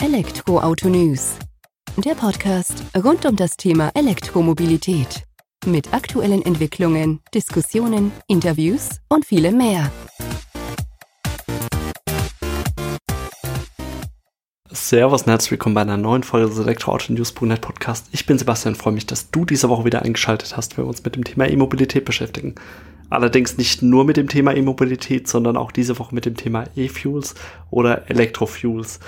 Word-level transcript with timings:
Elektroauto 0.00 0.88
News. 0.88 1.34
Der 1.96 2.14
Podcast 2.14 2.84
rund 2.96 3.26
um 3.26 3.34
das 3.34 3.56
Thema 3.56 3.90
Elektromobilität. 3.94 5.24
Mit 5.66 5.92
aktuellen 5.92 6.40
Entwicklungen, 6.42 7.18
Diskussionen, 7.34 8.12
Interviews 8.28 9.00
und 9.08 9.26
vielem 9.26 9.56
mehr. 9.58 9.90
Servus 14.70 15.22
und 15.22 15.30
herzlich 15.30 15.50
willkommen 15.50 15.74
bei 15.74 15.80
einer 15.80 15.96
neuen 15.96 16.22
Folge 16.22 16.48
des 16.48 16.58
Elektroauto-News.net 16.60 17.60
Podcast. 17.60 18.06
Ich 18.12 18.24
bin 18.24 18.38
Sebastian 18.38 18.76
freue 18.76 18.94
mich, 18.94 19.06
dass 19.06 19.32
du 19.32 19.44
diese 19.44 19.68
Woche 19.68 19.84
wieder 19.84 20.02
eingeschaltet 20.02 20.56
hast, 20.56 20.78
wenn 20.78 20.84
wir 20.84 20.88
uns 20.88 21.02
mit 21.02 21.16
dem 21.16 21.24
Thema 21.24 21.48
E-Mobilität 21.48 22.04
beschäftigen. 22.04 22.54
Allerdings 23.10 23.58
nicht 23.58 23.82
nur 23.82 24.04
mit 24.04 24.16
dem 24.16 24.28
Thema 24.28 24.54
E-Mobilität, 24.54 25.26
sondern 25.26 25.56
auch 25.56 25.72
diese 25.72 25.98
Woche 25.98 26.14
mit 26.14 26.24
dem 26.24 26.36
Thema 26.36 26.66
E-Fuels 26.76 27.34
oder 27.70 28.08
Elektrofuels. 28.08 29.00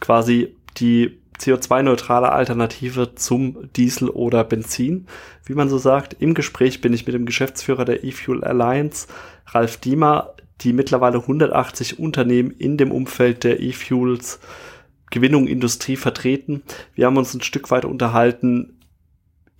Quasi 0.00 0.54
die 0.76 1.18
CO2-neutrale 1.38 2.32
Alternative 2.32 3.14
zum 3.14 3.70
Diesel 3.76 4.08
oder 4.08 4.44
Benzin, 4.44 5.06
wie 5.44 5.54
man 5.54 5.68
so 5.68 5.78
sagt. 5.78 6.16
Im 6.18 6.34
Gespräch 6.34 6.80
bin 6.80 6.92
ich 6.92 7.06
mit 7.06 7.14
dem 7.14 7.26
Geschäftsführer 7.26 7.84
der 7.84 8.04
E-Fuel 8.04 8.44
Alliance, 8.44 9.06
Ralf 9.46 9.76
Diemer, 9.76 10.34
die 10.60 10.72
mittlerweile 10.72 11.18
180 11.18 11.98
Unternehmen 11.98 12.50
in 12.50 12.76
dem 12.76 12.90
Umfeld 12.90 13.44
der 13.44 13.60
E-Fuels 13.60 14.40
Gewinnung 15.10 15.46
Industrie 15.46 15.96
vertreten. 15.96 16.62
Wir 16.94 17.06
haben 17.06 17.16
uns 17.16 17.34
ein 17.34 17.42
Stück 17.42 17.70
weit 17.70 17.84
unterhalten, 17.84 18.77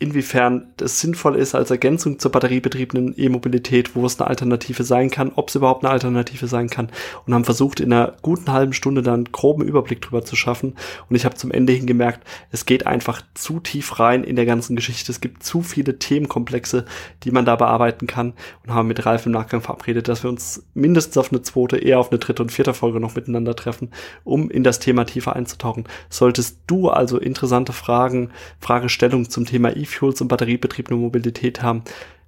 inwiefern 0.01 0.69
es 0.81 1.01
sinnvoll 1.01 1.35
ist 1.35 1.57
als 1.57 1.71
Ergänzung 1.71 2.21
zur 2.21 2.31
batteriebetriebenen 2.31 3.15
E-Mobilität, 3.17 3.97
wo 3.97 4.07
es 4.07 4.21
eine 4.21 4.29
Alternative 4.29 4.85
sein 4.85 5.11
kann, 5.11 5.33
ob 5.35 5.49
es 5.49 5.57
überhaupt 5.57 5.85
eine 5.85 5.93
Alternative 5.93 6.47
sein 6.47 6.71
kann 6.71 6.91
und 7.27 7.35
haben 7.35 7.45
versucht, 7.45 7.81
in 7.81 7.93
einer 7.93 8.15
guten 8.23 8.53
halben 8.53 8.73
Stunde 8.73 9.03
dann 9.03 9.15
einen 9.15 9.33
groben 9.33 9.65
Überblick 9.65 10.01
drüber 10.01 10.25
zu 10.25 10.37
schaffen. 10.37 10.77
Und 11.09 11.17
ich 11.17 11.25
habe 11.25 11.35
zum 11.35 11.51
Ende 11.51 11.73
hin 11.73 11.87
gemerkt, 11.87 12.25
es 12.53 12.65
geht 12.65 12.87
einfach 12.87 13.23
zu 13.35 13.59
tief 13.59 13.99
rein 13.99 14.23
in 14.23 14.37
der 14.37 14.47
ganzen 14.47 14.77
Geschichte. 14.77 15.11
Es 15.11 15.21
gibt 15.21 15.43
zu 15.43 15.63
viele 15.63 15.99
Themenkomplexe, 15.99 16.85
die 17.25 17.33
man 17.33 17.45
da 17.45 17.57
bearbeiten 17.57 18.07
kann 18.07 18.35
und 18.65 18.73
haben 18.75 18.87
mit 18.87 19.05
Ralf 19.05 19.27
im 19.27 19.33
Nachgang 19.33 19.63
verabredet, 19.63 20.07
dass 20.07 20.23
wir 20.23 20.31
uns 20.31 20.65
mindestens 20.75 21.19
auf 21.19 21.33
eine 21.33 21.43
zweite, 21.43 21.77
eher 21.77 21.99
auf 21.99 22.11
eine 22.11 22.21
dritte 22.21 22.43
und 22.43 22.53
vierte 22.53 22.73
Folge 22.73 23.01
noch 23.01 23.17
miteinander 23.17 23.57
treffen, 23.57 23.91
um 24.23 24.49
in 24.49 24.63
das 24.63 24.79
Thema 24.79 25.05
tiefer 25.05 25.35
einzutauchen. 25.35 25.85
Solltest 26.09 26.61
du 26.69 26.89
also 26.89 27.19
interessante 27.19 27.73
Fragen, 27.73 28.31
Fragestellungen 28.61 29.29
zum 29.29 29.45
Thema 29.45 29.77
E 29.77 29.88
E-Fuels 29.89 30.21
und 30.21 30.29
batteriebetriebene 30.29 30.99
Mobilität 30.99 31.63
haben, 31.63 31.83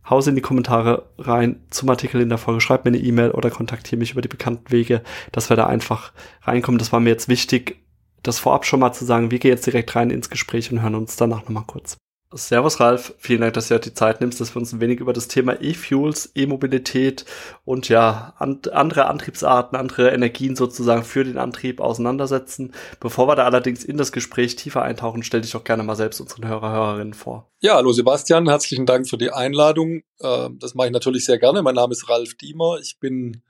hau 0.09 0.21
in 0.21 0.35
die 0.35 0.41
Kommentare 0.41 1.07
rein 1.19 1.61
zum 1.71 1.89
Artikel 1.89 2.21
in 2.21 2.29
der 2.29 2.39
Folge, 2.39 2.61
schreib 2.61 2.85
mir 2.85 2.91
eine 2.91 2.99
E-Mail 2.99 3.31
oder 3.31 3.51
kontaktiere 3.51 3.99
mich 3.99 4.13
über 4.13 4.23
die 4.23 4.29
bekannten 4.29 4.71
Wege, 4.71 5.03
dass 5.33 5.51
wir 5.51 5.57
da 5.57 5.67
einfach 5.67 6.13
reinkommen. 6.43 6.79
Das 6.79 6.93
war 6.93 7.01
mir 7.01 7.11
jetzt 7.11 7.29
wichtig, 7.29 7.77
das 8.23 8.39
vorab 8.39 8.67
schon 8.67 8.81
mal 8.81 8.93
zu 8.93 9.05
sagen. 9.05 9.31
Wir 9.31 9.39
gehen 9.39 9.53
jetzt 9.53 9.67
direkt 9.67 9.95
rein 9.95 10.11
ins 10.11 10.31
Gespräch 10.31 10.71
und 10.73 10.83
hören 10.83 10.95
uns 10.95 11.17
danach 11.17 11.43
nochmal 11.43 11.65
kurz. 11.67 11.97
Servus 12.33 12.79
Ralf, 12.79 13.13
vielen 13.19 13.41
Dank, 13.41 13.55
dass 13.55 13.67
du 13.67 13.75
dir 13.75 13.81
die 13.81 13.95
Zeit 13.95 14.21
nimmst, 14.21 14.41
dass 14.41 14.55
wir 14.55 14.61
uns 14.61 14.73
ein 14.73 14.81
wenig 14.81 15.01
über 15.01 15.13
das 15.13 15.27
Thema 15.27 15.61
E-Fuels, 15.61 16.31
E-Mobilität 16.37 17.25
und 17.65 17.89
ja, 17.89 18.35
an, 18.39 18.61
andere 18.71 19.07
Antriebsarten, 19.07 19.77
andere 19.77 20.11
Energien 20.11 20.55
sozusagen 20.55 21.03
für 21.03 21.25
den 21.25 21.39
Antrieb 21.39 21.81
auseinandersetzen. 21.81 22.73
Bevor 23.01 23.27
wir 23.27 23.35
da 23.35 23.47
allerdings 23.47 23.83
in 23.83 23.97
das 23.97 24.13
Gespräch 24.13 24.55
tiefer 24.55 24.83
eintauchen, 24.83 25.25
stell 25.25 25.41
dich 25.41 25.51
doch 25.51 25.65
gerne 25.65 25.83
mal 25.83 25.97
selbst 25.97 26.21
unseren 26.21 26.47
Hörer, 26.47 26.71
Hörerinnen 26.71 27.15
vor. 27.15 27.51
Ja, 27.59 27.75
hallo 27.75 27.91
Sebastian, 27.91 28.49
herzlichen 28.49 28.87
Dank 28.87 29.09
für 29.09 29.19
die 29.19 29.33
Einladung. 29.33 30.05
Ähm, 30.21 30.57
das 30.61 30.77
mache 30.77 30.87
ich 30.87 30.93
natürlich 30.93 31.25
sehr 31.25 31.39
gerne. 31.39 31.63
Mein 31.63 31.75
Name 31.75 31.93
ist 31.93 32.09
Ralf 32.09 32.35
Diemer. 32.35 32.79
Ich 32.81 33.01
bin 33.01 33.43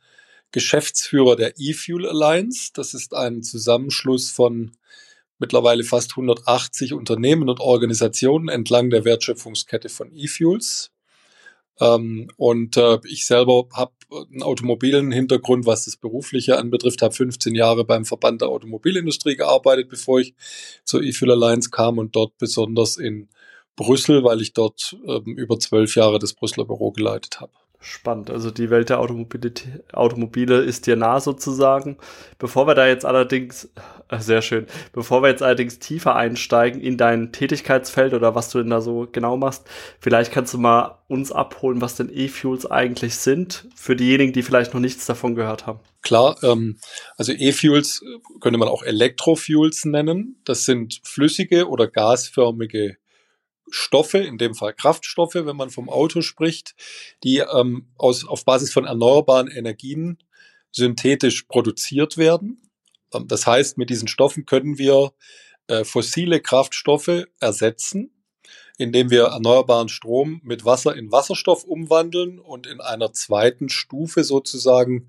Geschäftsführer 0.53 1.37
der 1.37 1.53
E-Fuel 1.59 2.09
Alliance. 2.09 2.71
Das 2.73 2.95
ist 2.95 3.13
ein 3.13 3.43
Zusammenschluss 3.43 4.31
von 4.31 4.73
mittlerweile 5.41 5.83
fast 5.83 6.13
180 6.13 6.93
Unternehmen 6.93 7.49
und 7.49 7.61
Organisationen 7.61 8.49
entlang 8.49 8.91
der 8.91 9.05
Wertschöpfungskette 9.05 9.89
von 9.89 10.13
E-Fuels. 10.13 10.93
Ähm, 11.81 12.29
und 12.37 12.77
äh, 12.77 12.99
ich 13.05 13.27
selber 13.27 13.67
habe 13.73 13.93
einen 14.11 14.43
automobilen 14.43 15.13
Hintergrund, 15.13 15.67
was 15.67 15.87
das 15.87 15.97
Berufliche 15.97 16.59
anbetrifft, 16.59 17.03
habe 17.03 17.15
15 17.15 17.55
Jahre 17.55 17.85
beim 17.85 18.05
Verband 18.05 18.43
der 18.43 18.49
Automobilindustrie 18.49 19.37
gearbeitet, 19.37 19.89
bevor 19.89 20.21
ich 20.21 20.35
zur 20.85 21.03
E-Fuel 21.03 21.33
Alliance 21.33 21.71
kam 21.71 21.99
und 21.99 22.15
dort 22.15 22.37
besonders 22.39 22.97
in 22.97 23.29
Brüssel, 23.77 24.25
weil 24.25 24.43
ich 24.43 24.53
dort 24.53 24.97
ähm, 25.07 25.37
über 25.37 25.59
zwölf 25.59 25.97
Jahre 25.97 26.19
das 26.19 26.35
Brüsseler 26.35 26.67
Büro 26.67 26.91
geleitet 26.93 27.41
habe. 27.41 27.53
Spannend. 27.83 28.31
Also 28.31 28.51
die 28.51 28.69
Welt 28.69 28.91
der 28.91 29.01
Automobile 29.01 30.59
ist 30.61 30.87
dir 30.87 30.97
nah 30.97 31.19
sozusagen. 31.19 31.97
Bevor 32.39 32.67
wir 32.67 32.75
da 32.75 32.87
jetzt 32.87 33.07
allerdings, 33.07 33.71
sehr 34.19 34.43
schön, 34.43 34.67
bevor 34.93 35.23
wir 35.23 35.29
jetzt 35.29 35.43
allerdings 35.43 35.79
tiefer 35.79 36.17
einsteigen 36.17 36.81
in 36.81 36.97
dein 36.97 37.33
Tätigkeitsfeld 37.33 38.13
oder 38.13 38.35
was 38.35 38.51
du 38.51 38.59
denn 38.59 38.71
da 38.71 38.81
so 38.81 39.09
genau 39.11 39.37
machst, 39.37 39.65
vielleicht 40.01 40.33
kannst 40.33 40.53
du 40.55 40.59
mal 40.59 40.99
uns 41.09 41.31
abholen, 41.33 41.81
was 41.81 41.97
denn 41.97 42.11
E-Fuels 42.13 42.71
eigentlich 42.71 43.17
sind, 43.17 43.69
für 43.75 43.97
diejenigen, 43.97 44.33
die 44.33 44.43
vielleicht 44.43 44.75
noch 44.75 44.81
nichts 44.81 45.07
davon 45.07 45.35
gehört 45.35 45.67
haben. 45.67 45.81
Klar, 46.03 46.37
ähm, 46.43 46.79
also 47.17 47.33
E-Fuels 47.33 48.03
könnte 48.41 48.59
man 48.59 48.69
auch 48.69 48.83
Elektrofuels 48.83 49.85
nennen. 49.85 50.41
Das 50.45 50.65
sind 50.65 51.01
flüssige 51.05 51.69
oder 51.69 51.87
gasförmige 51.87 52.97
Stoffe, 53.71 54.19
in 54.19 54.39
dem 54.39 54.55
Fall 54.55 54.75
Kraftstoffe, 54.75 55.35
wenn 55.35 55.57
man 55.57 55.71
vom 55.71 55.89
Auto 55.89 56.23
spricht, 56.23 56.75
die 57.23 57.39
ähm, 57.39 57.89
aus, 57.97 58.27
auf 58.27 58.45
Basis 58.45 58.73
von 58.73 58.85
erneuerbaren 58.85 59.49
Energien 59.49 60.19
synthetisch 60.73 61.45
produziert 61.45 62.17
werden. 62.17 62.70
Ähm, 63.15 63.29
das 63.29 63.47
heißt, 63.47 63.79
mit 63.79 63.91
diesen 63.91 64.09
Stoffen 64.09 64.47
können 64.47 64.79
wir 64.79 65.13
äh, 65.67 65.85
fossile 65.85 66.41
Kraftstoffe 66.41 67.27
ersetzen, 67.39 68.11
indem 68.79 69.11
wir 69.11 69.25
erneuerbaren 69.25 69.89
Strom 69.89 70.41
mit 70.43 70.65
Wasser 70.65 70.97
in 70.97 71.13
Wasserstoff 71.13 71.65
umwandeln 71.65 72.39
und 72.39 72.67
in 72.67 72.81
einer 72.81 73.13
zweiten 73.13 73.69
Stufe 73.69 74.25
sozusagen 74.25 75.09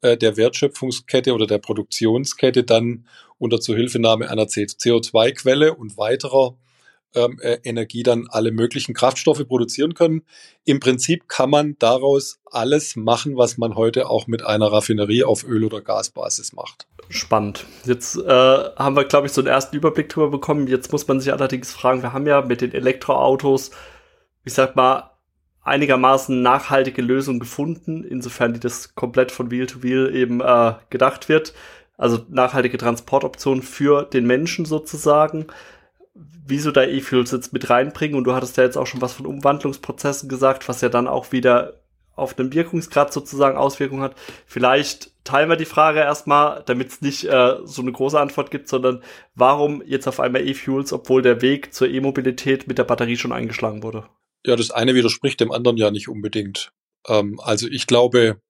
äh, 0.00 0.16
der 0.16 0.36
Wertschöpfungskette 0.36 1.34
oder 1.34 1.46
der 1.46 1.58
Produktionskette 1.58 2.64
dann 2.64 3.06
unter 3.38 3.60
Zuhilfenahme 3.60 4.30
einer 4.30 4.44
CO2-Quelle 4.44 5.74
und 5.74 5.96
weiterer 5.96 6.56
ähm, 7.14 7.38
äh, 7.40 7.58
Energie 7.64 8.02
dann 8.02 8.26
alle 8.30 8.52
möglichen 8.52 8.94
Kraftstoffe 8.94 9.46
produzieren 9.46 9.94
können. 9.94 10.22
Im 10.64 10.80
Prinzip 10.80 11.28
kann 11.28 11.50
man 11.50 11.76
daraus 11.78 12.40
alles 12.44 12.96
machen, 12.96 13.36
was 13.36 13.58
man 13.58 13.74
heute 13.74 14.08
auch 14.08 14.26
mit 14.26 14.44
einer 14.44 14.70
Raffinerie 14.70 15.24
auf 15.24 15.44
Öl- 15.44 15.64
oder 15.64 15.80
Gasbasis 15.80 16.52
macht. 16.52 16.86
Spannend. 17.08 17.64
Jetzt 17.84 18.16
äh, 18.16 18.22
haben 18.28 18.96
wir, 18.96 19.04
glaube 19.04 19.26
ich, 19.26 19.32
so 19.32 19.40
einen 19.40 19.48
ersten 19.48 19.76
Überblick 19.76 20.08
drüber 20.08 20.30
bekommen. 20.30 20.68
Jetzt 20.68 20.92
muss 20.92 21.08
man 21.08 21.20
sich 21.20 21.32
allerdings 21.32 21.72
fragen, 21.72 22.02
wir 22.02 22.12
haben 22.12 22.26
ja 22.26 22.42
mit 22.42 22.60
den 22.60 22.72
Elektroautos, 22.72 23.72
ich 24.44 24.52
sag 24.52 24.76
mal, 24.76 25.10
einigermaßen 25.62 26.40
nachhaltige 26.40 27.02
Lösungen 27.02 27.40
gefunden, 27.40 28.04
insofern 28.04 28.54
die 28.54 28.60
das 28.60 28.94
komplett 28.94 29.30
von 29.30 29.50
Wheel 29.50 29.66
to 29.66 29.82
Wheel 29.82 30.14
eben 30.14 30.40
äh, 30.40 30.74
gedacht 30.88 31.28
wird. 31.28 31.52
Also 31.96 32.24
nachhaltige 32.28 32.78
Transportoptionen 32.78 33.62
für 33.62 34.04
den 34.04 34.26
Menschen 34.26 34.64
sozusagen 34.64 35.48
wieso 36.50 36.70
da 36.70 36.84
E-Fuels 36.84 37.30
jetzt 37.30 37.52
mit 37.52 37.70
reinbringen. 37.70 38.16
Und 38.16 38.24
du 38.24 38.34
hattest 38.34 38.56
ja 38.56 38.64
jetzt 38.64 38.76
auch 38.76 38.86
schon 38.86 39.00
was 39.00 39.12
von 39.12 39.26
Umwandlungsprozessen 39.26 40.28
gesagt, 40.28 40.68
was 40.68 40.80
ja 40.80 40.88
dann 40.88 41.08
auch 41.08 41.32
wieder 41.32 41.80
auf 42.14 42.34
den 42.34 42.52
Wirkungsgrad 42.52 43.12
sozusagen 43.12 43.56
Auswirkungen 43.56 44.02
hat. 44.02 44.14
Vielleicht 44.46 45.12
teilen 45.24 45.48
wir 45.48 45.56
die 45.56 45.64
Frage 45.64 46.00
erstmal, 46.00 46.62
damit 46.66 46.88
es 46.88 47.00
nicht 47.00 47.24
äh, 47.24 47.56
so 47.64 47.82
eine 47.82 47.92
große 47.92 48.20
Antwort 48.20 48.50
gibt, 48.50 48.68
sondern 48.68 49.02
warum 49.34 49.82
jetzt 49.86 50.06
auf 50.06 50.20
einmal 50.20 50.46
E-Fuels, 50.46 50.92
obwohl 50.92 51.22
der 51.22 51.40
Weg 51.40 51.72
zur 51.72 51.88
E-Mobilität 51.88 52.68
mit 52.68 52.78
der 52.78 52.84
Batterie 52.84 53.16
schon 53.16 53.32
eingeschlagen 53.32 53.82
wurde? 53.82 54.06
Ja, 54.44 54.56
das 54.56 54.70
eine 54.70 54.94
widerspricht 54.94 55.40
dem 55.40 55.52
anderen 55.52 55.76
ja 55.76 55.90
nicht 55.90 56.08
unbedingt. 56.08 56.72
Ähm, 57.08 57.40
also 57.42 57.68
ich 57.68 57.86
glaube, 57.86 58.40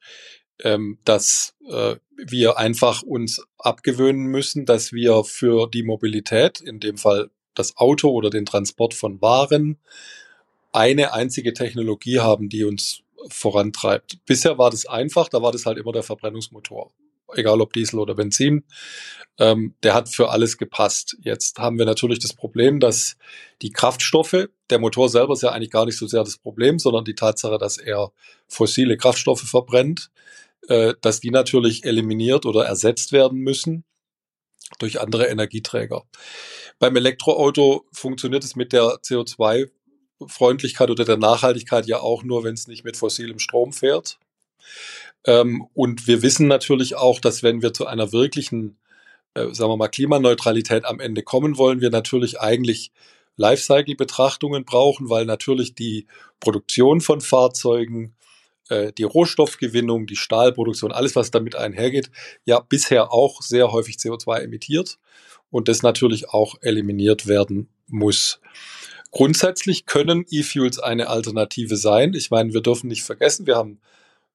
ähm, 0.62 0.99
dass 1.05 1.55
äh, 1.69 1.97
wir 2.17 2.59
einfach 2.59 3.03
uns 3.03 3.44
abgewöhnen 3.59 4.27
müssen, 4.27 4.67
dass 4.67 4.93
wir 4.93 5.25
für 5.25 5.69
die 5.69 5.82
Mobilität, 5.82 6.61
in 6.61 6.81
dem 6.81 6.96
Fall 6.96 7.31
das 7.55 7.76
Auto 7.76 8.11
oder 8.11 8.31
den 8.31 8.47
Transport 8.47 8.94
von 8.94 9.20
Waren 9.20 9.79
eine 10.73 11.12
einzige 11.12 11.52
Technologie 11.52 12.20
haben, 12.20 12.49
die 12.49 12.64
uns 12.64 13.02
vorantreibt. 13.29 14.19
Bisher 14.25 14.58
war 14.58 14.70
das 14.70 14.87
einfach, 14.87 15.29
da 15.29 15.43
war 15.43 15.52
das 15.52 15.67
halt 15.67 15.79
immer 15.79 15.93
der 15.93 16.02
Verbrennungsmotor. 16.02 16.93
Egal 17.35 17.61
ob 17.61 17.73
Diesel 17.73 18.00
oder 18.00 18.14
Benzin, 18.14 18.64
ähm, 19.38 19.75
der 19.82 19.94
hat 19.94 20.08
für 20.08 20.31
alles 20.31 20.58
gepasst. 20.58 21.17
Jetzt 21.23 21.58
haben 21.58 21.79
wir 21.79 21.87
natürlich 21.87 22.19
das 22.19 22.32
Problem, 22.32 22.81
dass 22.81 23.17
die 23.62 23.70
Kraftstoffe, 23.70 24.49
der 24.69 24.79
Motor 24.79 25.08
selber 25.08 25.35
ist 25.35 25.43
ja 25.43 25.50
eigentlich 25.50 25.70
gar 25.70 25.87
nicht 25.87 25.96
so 25.96 26.06
sehr 26.06 26.25
das 26.25 26.38
Problem, 26.38 26.79
sondern 26.79 27.05
die 27.05 27.14
Tatsache, 27.14 27.58
dass 27.58 27.79
er 27.79 28.11
fossile 28.49 28.96
Kraftstoffe 28.96 29.43
verbrennt, 29.43 30.11
äh, 30.69 30.94
dass 31.00 31.20
die 31.20 31.31
natürlich 31.31 31.85
eliminiert 31.85 32.46
oder 32.46 32.64
ersetzt 32.64 33.12
werden 33.12 33.38
müssen 33.38 33.85
durch 34.79 35.00
andere 35.00 35.26
Energieträger. 35.26 36.05
Beim 36.81 36.97
Elektroauto 36.97 37.87
funktioniert 37.93 38.43
es 38.43 38.56
mit 38.56 38.73
der 38.73 39.00
CO2-Freundlichkeit 39.03 40.91
oder 40.91 41.05
der 41.05 41.19
Nachhaltigkeit 41.19 41.87
ja 41.87 42.00
auch 42.00 42.25
nur, 42.25 42.43
wenn 42.43 42.55
es 42.55 42.67
nicht 42.67 42.85
mit 42.85 42.97
fossilem 42.97 43.38
Strom 43.38 43.73
fährt. 43.73 44.19
Ähm, 45.25 45.69
und 45.75 46.09
wir 46.09 46.23
wissen 46.23 46.49
natürlich 46.49 46.97
auch, 46.97 47.21
dass 47.21 47.44
wenn 47.44 47.62
wir 47.62 47.73
zu 47.73 47.87
einer 47.87 48.12
wirklichen 48.12 48.81
äh, 49.35 49.55
sagen 49.55 49.71
wir 49.71 49.77
mal, 49.77 49.88
Klimaneutralität 49.88 50.85
am 50.85 51.00
Ende 51.00 51.23
kommen, 51.23 51.56
wollen 51.56 51.81
wir 51.81 51.91
natürlich 51.91 52.41
eigentlich 52.41 52.91
Lifecycle-Betrachtungen 53.37 54.65
brauchen, 54.65 55.09
weil 55.09 55.25
natürlich 55.25 55.75
die 55.75 56.06
Produktion 56.41 57.00
von 57.00 57.21
Fahrzeugen, 57.21 58.15
äh, 58.70 58.93
die 58.93 59.02
Rohstoffgewinnung, 59.02 60.06
die 60.06 60.17
Stahlproduktion, 60.17 60.93
alles, 60.93 61.17
was 61.17 61.31
damit 61.31 61.56
einhergeht, 61.56 62.11
ja 62.44 62.61
bisher 62.61 63.12
auch 63.12 63.43
sehr 63.43 63.72
häufig 63.72 63.96
CO2 63.96 64.40
emittiert 64.40 64.99
und 65.50 65.69
das 65.69 65.82
natürlich 65.82 66.31
auch 66.31 66.55
eliminiert 66.62 67.26
werden 67.26 67.69
muss. 67.87 68.40
Grundsätzlich 69.11 69.87
können 69.87 70.25
E-Fuels 70.31 70.78
eine 70.78 71.08
Alternative 71.08 71.76
sein. 71.76 72.14
Ich 72.14 72.31
meine, 72.31 72.52
wir 72.55 72.61
dürfen 72.61 72.87
nicht 72.87 73.02
vergessen, 73.02 73.46
wir 73.46 73.56
haben 73.56 73.81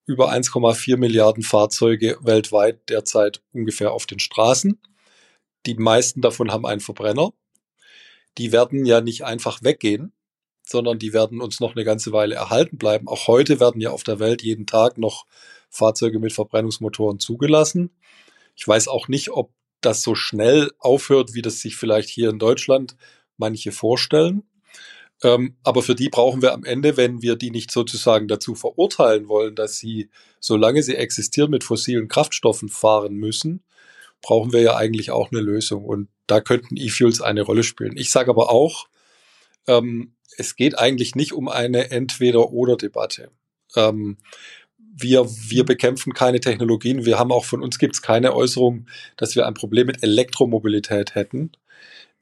über 0.05 0.31
1,4 0.31 0.97
Milliarden 0.97 1.43
Fahrzeuge 1.43 2.17
weltweit 2.21 2.89
derzeit 2.89 3.41
ungefähr 3.53 3.91
auf 3.91 4.05
den 4.05 4.19
Straßen. 4.19 4.79
Die 5.65 5.75
meisten 5.75 6.21
davon 6.21 6.51
haben 6.51 6.65
einen 6.65 6.81
Verbrenner. 6.81 7.31
Die 8.37 8.51
werden 8.51 8.85
ja 8.85 9.01
nicht 9.01 9.23
einfach 9.23 9.63
weggehen, 9.63 10.11
sondern 10.67 10.99
die 10.99 11.13
werden 11.13 11.41
uns 11.41 11.59
noch 11.59 11.75
eine 11.75 11.85
ganze 11.85 12.11
Weile 12.11 12.35
erhalten 12.35 12.77
bleiben. 12.77 13.07
Auch 13.07 13.27
heute 13.27 13.59
werden 13.59 13.81
ja 13.81 13.91
auf 13.91 14.03
der 14.03 14.19
Welt 14.19 14.41
jeden 14.41 14.65
Tag 14.65 14.97
noch 14.97 15.25
Fahrzeuge 15.69 16.19
mit 16.19 16.33
Verbrennungsmotoren 16.33 17.19
zugelassen. 17.19 17.91
Ich 18.55 18.67
weiß 18.67 18.87
auch 18.87 19.07
nicht, 19.07 19.31
ob 19.31 19.51
das 19.81 20.01
so 20.01 20.15
schnell 20.15 20.71
aufhört, 20.79 21.33
wie 21.33 21.41
das 21.41 21.59
sich 21.59 21.75
vielleicht 21.75 22.09
hier 22.09 22.29
in 22.29 22.39
Deutschland 22.39 22.95
manche 23.37 23.71
vorstellen. 23.71 24.43
Ähm, 25.23 25.55
aber 25.63 25.81
für 25.81 25.95
die 25.95 26.09
brauchen 26.09 26.41
wir 26.41 26.53
am 26.53 26.65
Ende, 26.65 26.97
wenn 26.97 27.21
wir 27.21 27.35
die 27.35 27.51
nicht 27.51 27.71
sozusagen 27.71 28.27
dazu 28.27 28.55
verurteilen 28.55 29.27
wollen, 29.27 29.55
dass 29.55 29.77
sie, 29.77 30.09
solange 30.39 30.83
sie 30.83 30.95
existieren, 30.95 31.51
mit 31.51 31.63
fossilen 31.63 32.07
Kraftstoffen 32.07 32.69
fahren 32.69 33.13
müssen, 33.13 33.63
brauchen 34.21 34.51
wir 34.51 34.61
ja 34.61 34.75
eigentlich 34.75 35.11
auch 35.11 35.31
eine 35.31 35.41
Lösung. 35.41 35.85
Und 35.85 36.09
da 36.27 36.41
könnten 36.41 36.77
E-Fuels 36.77 37.21
eine 37.21 37.43
Rolle 37.43 37.63
spielen. 37.63 37.95
Ich 37.97 38.09
sage 38.09 38.29
aber 38.29 38.49
auch, 38.49 38.87
ähm, 39.67 40.14
es 40.37 40.55
geht 40.55 40.77
eigentlich 40.77 41.15
nicht 41.15 41.33
um 41.33 41.47
eine 41.47 41.91
Entweder-Oder-Debatte. 41.91 43.29
Ähm, 43.75 44.17
wir, 44.77 45.25
wir 45.25 45.65
bekämpfen 45.65 46.13
keine 46.13 46.39
Technologien. 46.39 47.05
Wir 47.05 47.19
haben 47.19 47.31
auch 47.31 47.45
von 47.45 47.61
uns 47.61 47.79
gibt 47.79 47.95
es 47.95 48.01
keine 48.01 48.33
Äußerung, 48.33 48.87
dass 49.17 49.35
wir 49.35 49.45
ein 49.45 49.53
Problem 49.53 49.87
mit 49.87 50.03
Elektromobilität 50.03 51.15
hätten. 51.15 51.51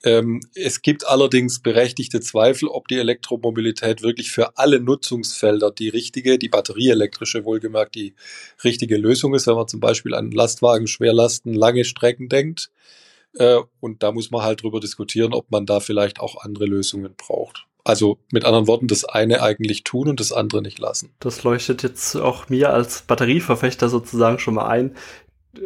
Ähm, 0.04 0.42
es 0.54 0.82
gibt 0.82 1.08
allerdings 1.08 1.62
berechtigte 1.62 2.20
Zweifel, 2.20 2.68
ob 2.68 2.88
die 2.88 2.98
Elektromobilität 2.98 4.02
wirklich 4.02 4.32
für 4.32 4.58
alle 4.58 4.82
Nutzungsfelder 4.82 5.72
die 5.72 5.90
richtige, 5.90 6.38
die 6.38 6.50
batterieelektrische 6.50 7.46
wohlgemerkt, 7.46 7.96
die 7.96 8.16
richtige 8.64 8.98
Lösung 8.98 9.34
ist, 9.34 9.48
wenn 9.48 9.56
man 9.56 9.68
zum 9.68 9.80
Beispiel 9.80 10.14
an 10.14 10.32
Lastwagen, 10.32 10.88
Schwerlasten, 10.88 11.54
lange 11.54 11.86
Strecken 11.86 12.28
denkt. 12.28 12.70
Äh, 13.36 13.60
und 13.80 14.04
da 14.04 14.12
muss 14.12 14.30
man 14.30 14.42
halt 14.42 14.64
drüber 14.64 14.80
diskutieren, 14.80 15.34
ob 15.34 15.50
man 15.52 15.66
da 15.66 15.80
vielleicht 15.80 16.20
auch 16.20 16.44
andere 16.44 16.66
Lösungen 16.66 17.16
braucht. 17.16 17.66
Also 17.84 18.18
mit 18.32 18.46
anderen 18.46 18.68
Worten, 18.68 18.88
das 18.88 19.04
eine 19.04 19.42
eigentlich 19.42 19.84
tun 19.84 20.08
und 20.08 20.20
das 20.20 20.32
andere 20.32 20.62
nicht 20.62 20.80
lassen. 20.80 21.14
Das 21.20 21.44
leuchtet 21.44 21.84
jetzt 21.84 22.16
auch 22.16 22.48
mir 22.48 22.70
als 22.72 23.02
Batterieverfechter 23.02 23.90
sozusagen 23.90 24.40
schon 24.40 24.54
mal 24.54 24.68
ein. 24.68 24.96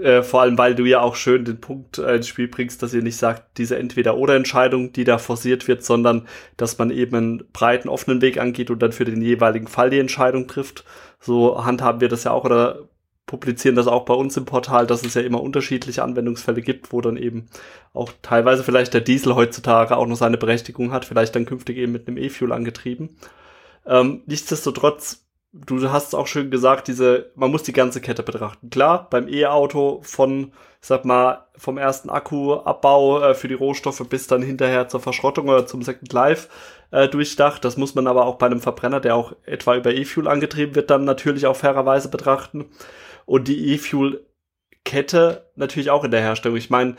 Äh, 0.02 0.22
vor 0.22 0.42
allem, 0.42 0.58
weil 0.58 0.76
du 0.76 0.84
ja 0.84 1.00
auch 1.00 1.16
schön 1.16 1.46
den 1.46 1.62
Punkt 1.62 1.98
äh, 1.98 2.16
ins 2.16 2.28
Spiel 2.28 2.48
bringst, 2.48 2.84
dass 2.84 2.94
ihr 2.94 3.02
nicht 3.02 3.16
sagt, 3.16 3.58
diese 3.58 3.78
Entweder-Oder-Entscheidung, 3.78 4.92
die 4.92 5.06
da 5.06 5.18
forciert 5.18 5.68
wird, 5.68 5.86
sondern 5.86 6.28
dass 6.58 6.78
man 6.78 6.92
eben 6.92 7.16
einen 7.16 7.44
breiten, 7.54 7.88
offenen 7.88 8.22
Weg 8.22 8.38
angeht 8.38 8.70
und 8.70 8.80
dann 8.80 8.92
für 8.92 9.06
den 9.06 9.22
jeweiligen 9.22 9.68
Fall 9.68 9.90
die 9.90 10.00
Entscheidung 10.00 10.48
trifft. 10.48 10.84
So 11.22 11.64
handhaben 11.64 12.02
wir 12.02 12.10
das 12.10 12.26
ja 12.26 12.32
auch 12.32 12.44
oder 12.44 12.90
publizieren 13.28 13.76
das 13.76 13.86
auch 13.88 14.06
bei 14.06 14.16
uns 14.16 14.36
im 14.38 14.46
Portal, 14.46 14.88
dass 14.88 15.06
es 15.06 15.14
ja 15.14 15.22
immer 15.22 15.42
unterschiedliche 15.42 16.02
Anwendungsfälle 16.02 16.62
gibt, 16.62 16.92
wo 16.92 17.02
dann 17.02 17.18
eben 17.18 17.50
auch 17.94 18.12
teilweise 18.24 18.64
vielleicht 18.64 18.94
der 18.94 19.02
Diesel 19.02 19.36
heutzutage 19.36 19.96
auch 19.96 20.08
noch 20.08 20.16
seine 20.16 20.38
Berechtigung 20.38 20.92
hat, 20.92 21.06
vielleicht 21.06 21.36
dann 21.36 21.46
künftig 21.46 21.78
eben 21.78 21.92
mit 21.92 22.08
einem 22.08 22.18
E-Fuel 22.18 22.52
angetrieben. 22.52 23.18
Ähm, 23.86 24.24
nichtsdestotrotz 24.26 25.28
du 25.66 25.90
hast 25.90 26.16
auch 26.16 26.28
schön 26.28 26.52
gesagt, 26.52 26.88
diese, 26.88 27.32
man 27.36 27.52
muss 27.52 27.64
die 27.64 27.74
ganze 27.74 28.02
Kette 28.02 28.24
betrachten. 28.24 28.70
Klar, 28.70 29.08
beim 29.10 29.28
E-Auto 29.28 30.02
von, 30.04 30.52
sag 30.88 31.06
mal, 31.06 31.46
vom 31.56 31.78
ersten 31.78 32.10
Akkuabbau 32.10 33.22
äh, 33.22 33.36
für 33.36 33.48
die 33.48 33.54
Rohstoffe 33.54 34.04
bis 34.10 34.28
dann 34.28 34.42
hinterher 34.42 34.88
zur 34.88 35.00
Verschrottung 35.00 35.50
oder 35.50 35.66
zum 35.66 35.82
Second 35.82 36.12
Life 36.14 36.50
äh, 36.92 37.08
durchdacht. 37.08 37.64
Das 37.66 37.78
muss 37.78 37.96
man 37.96 38.08
aber 38.08 38.26
auch 38.26 38.36
bei 38.36 38.46
einem 38.48 38.62
Verbrenner, 38.62 39.00
der 39.00 39.16
auch 39.16 39.34
etwa 39.46 39.76
über 39.76 39.94
E-Fuel 39.94 40.28
angetrieben 40.28 40.76
wird, 40.76 40.90
dann 40.90 41.04
natürlich 41.04 41.46
auch 41.46 41.56
fairerweise 41.56 42.10
betrachten. 42.10 42.66
Und 43.26 43.48
die 43.48 43.74
E-Fuel-Kette 43.74 45.50
natürlich 45.56 45.90
auch 45.90 46.04
in 46.04 46.12
der 46.12 46.22
Herstellung. 46.22 46.58
Ich 46.58 46.70
meine, 46.70 46.96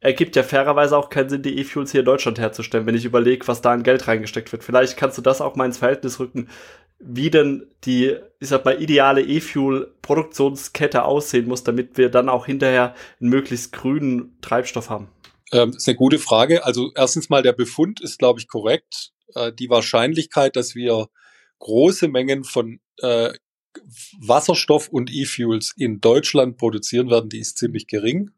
ergibt 0.00 0.36
ja 0.36 0.42
fairerweise 0.42 0.96
auch 0.96 1.10
keinen 1.10 1.28
Sinn, 1.28 1.42
die 1.42 1.58
E-Fuels 1.58 1.92
hier 1.92 2.00
in 2.00 2.06
Deutschland 2.06 2.38
herzustellen, 2.38 2.86
wenn 2.86 2.94
ich 2.94 3.04
überlege, 3.04 3.48
was 3.48 3.62
da 3.62 3.72
an 3.72 3.82
Geld 3.82 4.06
reingesteckt 4.06 4.52
wird. 4.52 4.64
Vielleicht 4.64 4.96
kannst 4.96 5.18
du 5.18 5.22
das 5.22 5.40
auch 5.40 5.56
mal 5.56 5.66
ins 5.66 5.78
Verhältnis 5.78 6.20
rücken, 6.20 6.48
wie 6.98 7.30
denn 7.30 7.66
die, 7.84 8.16
ich 8.40 8.48
sag 8.48 8.64
mal, 8.64 8.80
ideale 8.82 9.22
E-Fuel-Produktionskette 9.22 11.04
aussehen 11.04 11.46
muss, 11.46 11.62
damit 11.62 11.96
wir 11.96 12.10
dann 12.10 12.28
auch 12.28 12.46
hinterher 12.46 12.94
einen 13.20 13.30
möglichst 13.30 13.72
grünen 13.72 14.36
Treibstoff 14.40 14.90
haben? 14.90 15.08
Ähm, 15.52 15.70
ist 15.70 15.88
eine 15.88 15.96
gute 15.96 16.18
Frage. 16.18 16.64
Also 16.64 16.90
erstens 16.94 17.30
mal, 17.30 17.42
der 17.42 17.52
Befund 17.52 18.00
ist, 18.00 18.18
glaube 18.18 18.40
ich, 18.40 18.48
korrekt. 18.48 19.12
Äh, 19.34 19.52
die 19.52 19.70
Wahrscheinlichkeit, 19.70 20.56
dass 20.56 20.74
wir 20.74 21.08
große 21.60 22.08
Mengen 22.08 22.44
von 22.44 22.80
äh, 22.98 23.32
Wasserstoff 24.20 24.88
und 24.88 25.12
E-Fuels 25.12 25.74
in 25.76 26.00
Deutschland 26.00 26.56
produzieren 26.56 27.10
werden, 27.10 27.30
die 27.30 27.38
ist 27.38 27.58
ziemlich 27.58 27.86
gering, 27.86 28.30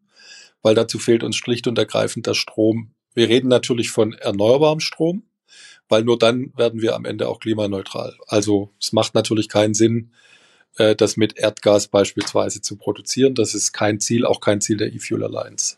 weil 0.63 0.75
dazu 0.75 0.99
fehlt 0.99 1.23
uns 1.23 1.37
schlicht 1.37 1.67
und 1.67 1.79
ergreifend 1.79 2.27
der 2.27 2.35
Strom. 2.35 2.95
Wir 3.15 3.29
reden 3.29 3.49
natürlich 3.49 3.91
von 3.91 4.13
erneuerbarem 4.13 4.81
Strom 4.81 5.30
weil 5.91 6.05
nur 6.05 6.19
dann 6.19 6.53
werden 6.57 6.81
wir 6.81 6.95
am 6.95 7.05
Ende 7.05 7.29
auch 7.29 7.41
klimaneutral. 7.41 8.17
Also 8.27 8.71
es 8.81 8.93
macht 8.93 9.15
natürlich 9.15 9.49
keinen 9.49 9.75
Sinn, 9.75 10.13
äh, 10.77 10.97
das 10.97 11.17
mit 11.17 11.37
Erdgas 11.37 11.89
beispielsweise 11.89 12.63
zu 12.63 12.77
produzieren. 12.77 13.35
Das 13.35 13.55
ist 13.55 13.73
kein 13.73 14.01
Ziel, 14.01 14.25
auch 14.25 14.41
kein 14.41 14.61
Ziel 14.61 14.79
der 14.79 14.93
E-Fuel 14.95 15.25
Alliance. 15.25 15.77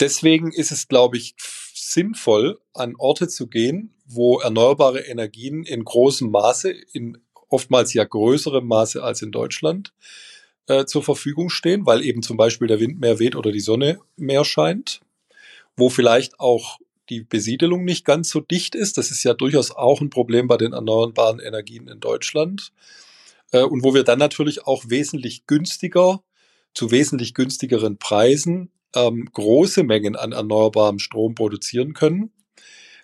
Deswegen 0.00 0.52
ist 0.52 0.70
es, 0.70 0.88
glaube 0.88 1.16
ich, 1.16 1.34
sinnvoll, 1.74 2.60
an 2.72 2.94
Orte 2.96 3.28
zu 3.28 3.46
gehen, 3.46 3.94
wo 4.06 4.38
erneuerbare 4.38 5.00
Energien 5.00 5.64
in 5.64 5.84
großem 5.84 6.30
Maße, 6.30 6.70
in 6.92 7.18
oftmals 7.48 7.94
ja 7.94 8.04
größerem 8.04 8.66
Maße 8.66 9.02
als 9.02 9.22
in 9.22 9.32
Deutschland, 9.32 9.92
äh, 10.66 10.84
zur 10.84 11.02
Verfügung 11.02 11.48
stehen, 11.48 11.86
weil 11.86 12.04
eben 12.04 12.22
zum 12.22 12.36
Beispiel 12.36 12.68
der 12.68 12.80
Wind 12.80 13.00
mehr 13.00 13.18
weht 13.18 13.36
oder 13.36 13.52
die 13.52 13.60
Sonne 13.60 14.00
mehr 14.16 14.44
scheint, 14.44 15.00
wo 15.76 15.88
vielleicht 15.88 16.40
auch 16.40 16.78
die 17.08 17.22
Besiedelung 17.22 17.84
nicht 17.84 18.04
ganz 18.04 18.30
so 18.30 18.40
dicht 18.40 18.74
ist. 18.74 18.98
Das 18.98 19.10
ist 19.10 19.22
ja 19.24 19.34
durchaus 19.34 19.70
auch 19.70 20.00
ein 20.00 20.10
Problem 20.10 20.48
bei 20.48 20.56
den 20.56 20.72
erneuerbaren 20.72 21.40
Energien 21.40 21.88
in 21.88 22.00
Deutschland. 22.00 22.72
Äh, 23.52 23.62
und 23.62 23.84
wo 23.84 23.94
wir 23.94 24.04
dann 24.04 24.18
natürlich 24.18 24.66
auch 24.66 24.84
wesentlich 24.88 25.46
günstiger, 25.46 26.22
zu 26.74 26.90
wesentlich 26.90 27.34
günstigeren 27.34 27.98
Preisen 27.98 28.70
ähm, 28.94 29.28
große 29.32 29.82
Mengen 29.82 30.16
an 30.16 30.32
erneuerbarem 30.32 30.98
Strom 30.98 31.34
produzieren 31.34 31.94
können, 31.94 32.32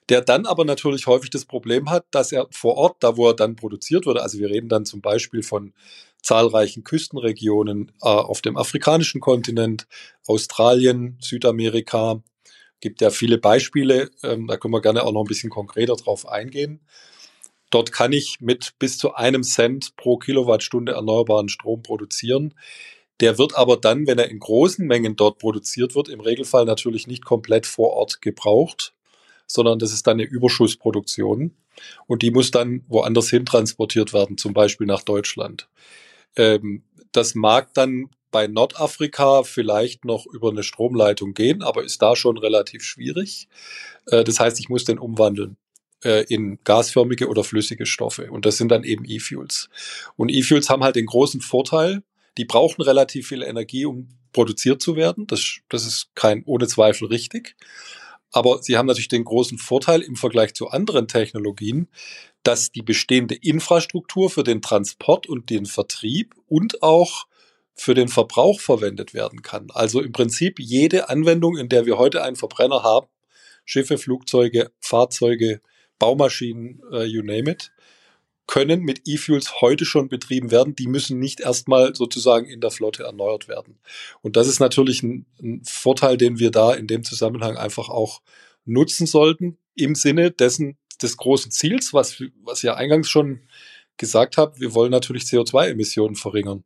der 0.09 0.21
dann 0.21 0.47
aber 0.47 0.65
natürlich 0.65 1.07
häufig 1.07 1.31
das 1.31 1.45
Problem 1.45 1.91
hat, 1.91 2.07
dass 2.11 2.33
er 2.33 2.49
vor 2.51 2.77
Ort, 2.77 2.97
da 3.01 3.17
wo 3.17 3.29
er 3.29 3.35
dann 3.35 3.57
produziert 3.57 4.07
wird, 4.07 4.19
also 4.19 4.39
wir 4.39 4.51
reden 4.51 4.69
dann 4.69 4.85
zum 4.85 5.01
Beispiel 5.01 5.43
von 5.43 5.73
zahlreichen 6.23 6.85
Küstenregionen 6.85 7.93
äh, 8.03 8.09
auf 8.09 8.43
dem 8.43 8.57
afrikanischen 8.57 9.21
Kontinent, 9.21 9.87
Australien, 10.27 11.19
Südamerika, 11.21 12.23
gibt 12.83 13.01
ja 13.01 13.09
viele 13.09 13.39
Beispiele, 13.39 14.11
ähm, 14.23 14.47
da 14.47 14.59
können 14.59 14.75
wir 14.75 14.83
gerne 14.83 15.05
auch 15.05 15.13
noch 15.13 15.23
ein 15.23 15.29
bisschen 15.29 15.49
konkreter 15.49 15.97
drauf 15.97 16.29
eingehen. 16.29 16.81
Dort 17.71 17.91
kann 17.91 18.13
ich 18.13 18.41
mit 18.41 18.75
bis 18.79 18.99
zu 18.99 19.15
einem 19.15 19.43
Cent 19.43 19.97
pro 19.97 20.19
Kilowattstunde 20.19 20.93
erneuerbaren 20.93 21.49
Strom 21.49 21.83
produzieren. 21.83 22.55
Der 23.21 23.39
wird 23.39 23.57
aber 23.57 23.79
dann, 23.79 24.07
wenn 24.07 24.19
er 24.19 24.29
in 24.29 24.41
großen 24.41 24.87
Mengen 24.87 25.17
dort 25.17 25.39
produziert 25.39 25.95
wird, 25.95 26.11
im 26.11 26.21
Regelfall 26.21 26.67
natürlich 26.67 27.07
nicht 27.07 27.25
komplett 27.25 27.67
vor 27.67 27.93
Ort 27.93 28.21
gebraucht, 28.21 28.95
sondern 29.47 29.79
das 29.79 29.93
ist 29.93 30.07
dann 30.07 30.19
eine 30.19 30.25
Überschussproduktion 30.25 31.57
und 32.07 32.23
die 32.23 32.31
muss 32.31 32.51
dann 32.51 32.85
woanders 32.89 33.31
hin 33.31 33.47
transportiert 33.47 34.13
werden, 34.13 34.37
zum 34.37 34.53
Beispiel 34.53 34.87
nach 34.87 35.03
Deutschland. 35.03 35.69
Ähm, 36.37 36.83
das 37.13 37.35
mag 37.35 37.73
dann 37.75 38.11
bei 38.33 38.49
Nordafrika 38.49 39.45
vielleicht 39.45 40.05
noch 40.05 40.27
über 40.27 40.51
eine 40.51 40.65
Stromleitung 40.65 41.35
gehen, 41.35 41.63
aber 41.63 41.85
ist 41.85 42.03
da 42.03 42.17
schon 42.17 42.39
relativ 42.39 42.83
schwierig. 42.83 43.47
Äh, 44.07 44.25
das 44.25 44.41
heißt, 44.41 44.59
ich 44.59 44.69
muss 44.69 44.85
den 44.85 44.99
umwandeln 44.99 45.57
äh, 46.03 46.25
in 46.25 46.59
gasförmige 46.65 47.29
oder 47.29 47.45
flüssige 47.45 47.87
Stoffe. 47.87 48.33
Und 48.33 48.45
das 48.47 48.57
sind 48.57 48.71
dann 48.71 48.83
eben 48.83 49.05
E-Fuels. 49.07 49.69
Und 50.17 50.31
E-Fuels 50.31 50.69
haben 50.69 50.83
halt 50.83 50.97
den 50.97 51.07
großen 51.07 51.41
Vorteil, 51.41 52.03
die 52.39 52.45
brauchen 52.45 52.83
relativ 52.83 53.29
viel 53.29 53.43
Energie, 53.43 53.87
um 53.87 54.09
produziert 54.33 54.83
zu 54.83 54.97
werden. 54.97 55.27
Das, 55.27 55.59
das 55.69 55.87
ist 55.87 56.09
kein 56.15 56.43
ohne 56.45 56.67
Zweifel 56.67 57.09
richtig. 57.09 57.55
Aber 58.33 58.63
sie 58.63 58.79
haben 58.79 58.87
natürlich 58.87 59.09
den 59.09 59.25
großen 59.25 59.59
Vorteil 59.59 60.01
im 60.01 60.17
Vergleich 60.17 60.55
zu 60.55 60.69
anderen 60.69 61.07
Technologien, 61.07 61.89
dass 62.43 62.73
die 62.73 62.83
bestehende 62.83 63.35
Infrastruktur 63.35 64.31
für 64.31 64.43
den 64.43 64.63
Transport 64.63 65.29
und 65.29 65.51
den 65.51 65.67
Vertrieb 65.67 66.35
und 66.49 66.83
auch 66.83 67.27
für 67.75 67.95
den 67.95 68.09
Verbrauch 68.09 68.61
verwendet 68.61 69.15
werden 69.15 69.43
kann. 69.43 69.71
Also 69.71 70.01
im 70.01 70.13
Prinzip 70.13 70.59
jede 70.61 71.09
Anwendung, 71.09 71.57
in 71.57 71.69
der 71.69 71.87
wir 71.87 71.99
heute 71.99 72.23
einen 72.23 72.37
Verbrenner 72.37 72.83
haben, 72.83 73.07
Schiffe, 73.65 73.99
Flugzeuge, 73.99 74.73
Fahrzeuge, 74.81 75.61
Baumaschinen, 75.99 76.83
uh, 76.91 77.03
you 77.03 77.23
name 77.23 77.51
it, 77.51 77.71
können 78.47 78.81
mit 78.81 79.03
E-Fuels 79.07 79.61
heute 79.61 79.85
schon 79.85 80.09
betrieben 80.09 80.51
werden. 80.51 80.75
Die 80.75 80.89
müssen 80.89 81.19
nicht 81.19 81.41
erstmal 81.41 81.95
sozusagen 81.95 82.47
in 82.47 82.61
der 82.61 82.71
Flotte 82.71 83.05
erneuert 83.05 83.49
werden. 83.49 83.79
Und 84.21 84.37
das 84.37 84.49
ist 84.49 84.61
natürlich 84.61 85.03
ein, 85.03 85.27
ein 85.41 85.63
Vorteil, 85.65 86.17
den 86.17 86.39
wir 86.39 86.51
da 86.51 86.75
in 86.75 86.87
dem 86.87 87.05
Zusammenhang 87.05 87.57
einfach 87.57 87.89
auch 87.89 88.21
nutzen 88.65 89.07
sollten, 89.07 89.59
im 89.75 89.95
Sinne 89.95 90.31
dessen, 90.31 90.77
des 91.01 91.17
großen 91.17 91.51
Ziels, 91.51 91.95
was, 91.95 92.23
was 92.43 92.63
ja 92.63 92.75
eingangs 92.75 93.09
schon 93.09 93.41
gesagt 93.97 94.37
habe, 94.37 94.59
wir 94.61 94.75
wollen 94.75 94.91
natürlich 94.91 95.25
CO2-Emissionen 95.25 96.17
verringern. 96.17 96.65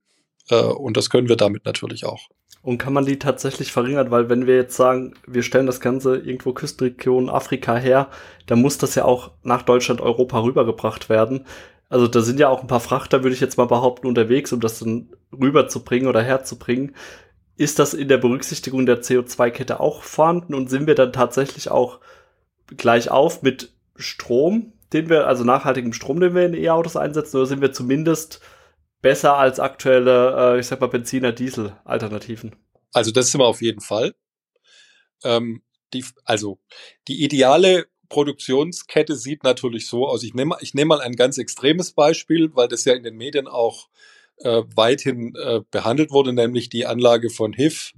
Äh, 0.50 0.62
und 0.62 0.96
das 0.96 1.10
können 1.10 1.28
wir 1.28 1.36
damit 1.36 1.64
natürlich 1.64 2.04
auch. 2.04 2.28
Und 2.62 2.78
kann 2.78 2.92
man 2.92 3.06
die 3.06 3.18
tatsächlich 3.18 3.70
verringern? 3.70 4.10
Weil 4.10 4.28
wenn 4.28 4.46
wir 4.46 4.56
jetzt 4.56 4.76
sagen, 4.76 5.14
wir 5.26 5.44
stellen 5.44 5.66
das 5.66 5.80
Ganze 5.80 6.16
irgendwo 6.16 6.52
Küstenregion 6.52 7.30
Afrika 7.30 7.76
her, 7.76 8.08
dann 8.46 8.60
muss 8.60 8.76
das 8.78 8.96
ja 8.96 9.04
auch 9.04 9.30
nach 9.44 9.62
Deutschland, 9.62 10.00
Europa 10.00 10.42
rübergebracht 10.42 11.08
werden. 11.08 11.46
Also 11.88 12.08
da 12.08 12.20
sind 12.20 12.40
ja 12.40 12.48
auch 12.48 12.62
ein 12.62 12.66
paar 12.66 12.80
Frachter, 12.80 13.22
würde 13.22 13.34
ich 13.34 13.40
jetzt 13.40 13.56
mal 13.56 13.66
behaupten, 13.66 14.08
unterwegs, 14.08 14.52
um 14.52 14.60
das 14.60 14.80
dann 14.80 15.10
rüberzubringen 15.32 16.08
oder 16.08 16.22
herzubringen. 16.22 16.96
Ist 17.56 17.78
das 17.78 17.94
in 17.94 18.08
der 18.08 18.18
Berücksichtigung 18.18 18.84
der 18.84 19.00
CO2-Kette 19.00 19.78
auch 19.78 20.02
vorhanden 20.02 20.52
und 20.52 20.68
sind 20.68 20.88
wir 20.88 20.96
dann 20.96 21.12
tatsächlich 21.12 21.70
auch 21.70 22.00
gleich 22.76 23.10
auf 23.10 23.42
mit 23.42 23.72
Strom, 23.94 24.72
den 24.92 25.08
wir, 25.08 25.28
also 25.28 25.44
nachhaltigem 25.44 25.92
Strom, 25.92 26.18
den 26.18 26.34
wir 26.34 26.44
in 26.44 26.54
E-Autos 26.54 26.96
einsetzen, 26.96 27.36
oder 27.36 27.46
sind 27.46 27.60
wir 27.60 27.72
zumindest 27.72 28.40
besser 29.02 29.36
als 29.36 29.60
aktuelle, 29.60 30.54
äh, 30.56 30.60
ich 30.60 30.66
sag 30.66 30.80
mal, 30.80 30.88
Benziner, 30.88 31.32
Diesel-Alternativen? 31.32 32.56
Also 32.92 33.10
das 33.10 33.30
sind 33.30 33.40
wir 33.40 33.46
auf 33.46 33.62
jeden 33.62 33.80
Fall. 33.80 34.14
Ähm, 35.24 35.62
die, 35.92 36.04
also 36.24 36.58
die 37.08 37.22
ideale 37.24 37.86
Produktionskette 38.08 39.16
sieht 39.16 39.44
natürlich 39.44 39.88
so 39.88 40.06
aus. 40.06 40.22
Ich 40.22 40.34
nehme 40.34 40.56
ich 40.60 40.74
nehme 40.74 40.90
mal 40.90 41.00
ein 41.00 41.16
ganz 41.16 41.38
extremes 41.38 41.92
Beispiel, 41.92 42.50
weil 42.54 42.68
das 42.68 42.84
ja 42.84 42.94
in 42.94 43.02
den 43.02 43.16
Medien 43.16 43.48
auch 43.48 43.88
äh, 44.38 44.62
weithin 44.74 45.34
äh, 45.34 45.60
behandelt 45.70 46.10
wurde, 46.10 46.32
nämlich 46.32 46.68
die 46.68 46.86
Anlage 46.86 47.30
von 47.30 47.52
HIF, 47.52 47.92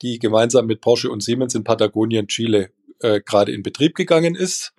die 0.00 0.18
gemeinsam 0.18 0.66
mit 0.66 0.80
Porsche 0.80 1.10
und 1.10 1.22
Siemens 1.22 1.54
in 1.54 1.64
Patagonien, 1.64 2.28
Chile, 2.28 2.70
äh, 3.00 3.20
gerade 3.20 3.52
in 3.52 3.62
Betrieb 3.62 3.94
gegangen 3.94 4.34
ist. 4.34 4.72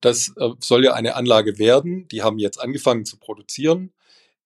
Das 0.00 0.32
äh, 0.36 0.50
soll 0.60 0.84
ja 0.84 0.94
eine 0.94 1.14
Anlage 1.14 1.58
werden. 1.58 2.08
Die 2.08 2.22
haben 2.22 2.38
jetzt 2.38 2.60
angefangen 2.60 3.04
zu 3.04 3.18
produzieren. 3.18 3.92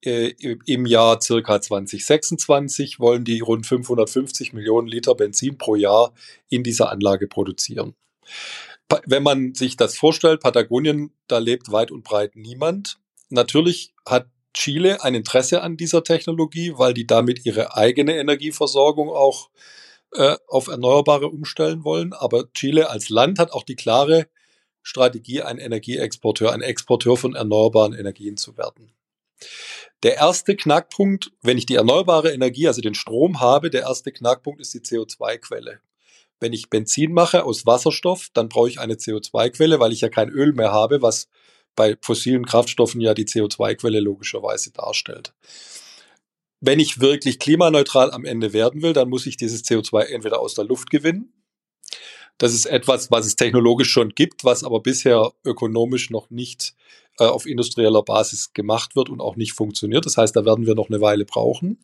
Äh, 0.05 0.35
Im 0.67 0.87
Jahr 0.87 1.21
circa 1.21 1.61
2026 1.61 3.01
wollen 3.01 3.25
die 3.25 3.41
rund 3.41 3.67
550 3.67 4.53
Millionen 4.53 4.89
Liter 4.89 5.15
Benzin 5.15 5.59
pro 5.59 5.75
Jahr 5.75 6.13
in 6.49 6.63
dieser 6.63 6.91
Anlage 6.91 7.27
produzieren. 7.27 7.95
Wenn 9.05 9.23
man 9.23 9.55
sich 9.55 9.77
das 9.77 9.97
vorstellt, 9.97 10.41
Patagonien, 10.41 11.13
da 11.27 11.39
lebt 11.39 11.73
weit 11.73 11.91
und 11.91 12.05
breit 12.05 12.37
niemand. 12.37 12.99
Natürlich 13.31 13.95
hat 14.07 14.29
Chile 14.55 15.03
ein 15.03 15.15
Interesse 15.15 15.63
an 15.63 15.77
dieser 15.77 16.05
Technologie, 16.05 16.73
weil 16.77 16.95
die 16.95 17.07
damit 17.07 17.45
ihre 17.45 17.77
eigene 17.77 18.17
Energieversorgung 18.17 19.11
auch 19.11 19.51
äh, 20.13 20.37
auf 20.47 20.69
Erneuerbare 20.69 21.29
umstellen 21.29 21.85
wollen. 21.85 22.13
Aber 22.13 22.51
Chile 22.53 22.89
als 22.91 23.09
Land 23.11 23.39
hat 23.39 23.53
auch 23.53 23.65
die 23.65 23.77
klare 23.77 24.29
Strategie, 24.83 25.43
ein 25.43 25.59
Energieexporteur, 25.59 26.53
ein 26.53 26.63
Exporteur 26.63 27.17
von 27.17 27.35
erneuerbaren 27.35 27.93
Energien 27.93 28.37
zu 28.37 28.57
werden. 28.57 28.93
Der 30.03 30.17
erste 30.17 30.57
Knackpunkt, 30.57 31.33
wenn 31.43 31.59
ich 31.59 31.67
die 31.67 31.75
erneuerbare 31.75 32.33
Energie, 32.33 32.69
also 32.69 32.81
den 32.81 32.95
Strom 32.95 33.41
habe, 33.41 33.71
der 33.71 33.83
erste 33.83 34.13
Knackpunkt 34.13 34.61
ist 34.61 34.75
die 34.75 34.81
CO2-Quelle. 34.81 35.81
Wenn 36.39 36.53
ich 36.53 36.69
Benzin 36.69 37.13
mache 37.13 37.45
aus 37.45 37.65
Wasserstoff, 37.65 38.29
dann 38.35 38.49
brauche 38.49 38.69
ich 38.69 38.79
eine 38.79 38.95
CO2-Quelle, 38.95 39.81
weil 39.81 39.93
ich 39.93 40.03
ja 40.03 40.09
kein 40.09 40.29
Öl 40.29 40.53
mehr 40.53 40.73
habe, 40.73 41.01
was 41.01 41.29
bei 41.75 41.97
fossilen 42.01 42.45
Kraftstoffen 42.47 43.01
ja 43.01 43.15
die 43.15 43.27
CO2-Quelle 43.27 44.01
logischerweise 44.01 44.73
darstellt. 44.73 45.35
Wenn 46.61 46.81
ich 46.81 47.01
wirklich 47.01 47.39
klimaneutral 47.39 48.11
am 48.11 48.25
Ende 48.25 48.53
werden 48.53 48.83
will, 48.83 48.93
dann 48.93 49.09
muss 49.09 49.27
ich 49.27 49.37
dieses 49.37 49.65
CO2 49.65 50.05
entweder 50.05 50.41
aus 50.41 50.55
der 50.55 50.65
Luft 50.65 50.91
gewinnen 50.91 51.33
das 52.39 52.53
ist 52.53 52.67
etwas, 52.67 53.11
was 53.11 53.27
es 53.27 53.37
technologisch 53.37 53.91
schon 53.91 54.11
gibt, 54.11 54.45
was 54.45 54.63
aber 54.63 54.81
bisher 54.81 55.33
ökonomisch 55.45 56.11
noch 56.11 56.31
nicht 56.31 56.75
äh, 56.75 57.06
auf 57.17 57.47
industrieller 57.47 58.03
Basis 58.03 58.53
gemacht 58.53 58.97
wird 58.97 59.09
und 59.09 59.21
auch 59.21 59.37
nicht 59.37 59.53
funktioniert. 59.53 60.07
Das 60.07 60.17
heißt, 60.17 60.37
da 60.37 60.45
werden 60.45 60.67
wir 60.67 60.75
noch 60.75 60.89
eine 60.89 61.01
Weile 61.01 61.25
brauchen. 61.25 61.79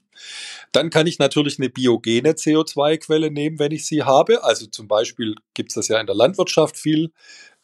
Dann 0.73 0.91
kann 0.91 1.07
ich 1.07 1.19
natürlich 1.19 1.59
eine 1.59 1.71
biogene 1.71 2.33
CO2-Quelle 2.33 3.31
nehmen, 3.31 3.59
wenn 3.59 3.73
ich 3.73 3.87
sie 3.87 4.03
habe. 4.03 4.45
Also 4.45 4.67
zum 4.67 4.89
Beispiel 4.89 5.35
gibt 5.55 5.71
es 5.71 5.75
das 5.75 5.89
ja 5.89 6.01
in 6.01 6.07
der 6.07 6.17
Landwirtschaft 6.17 6.77
viel, 6.77 7.13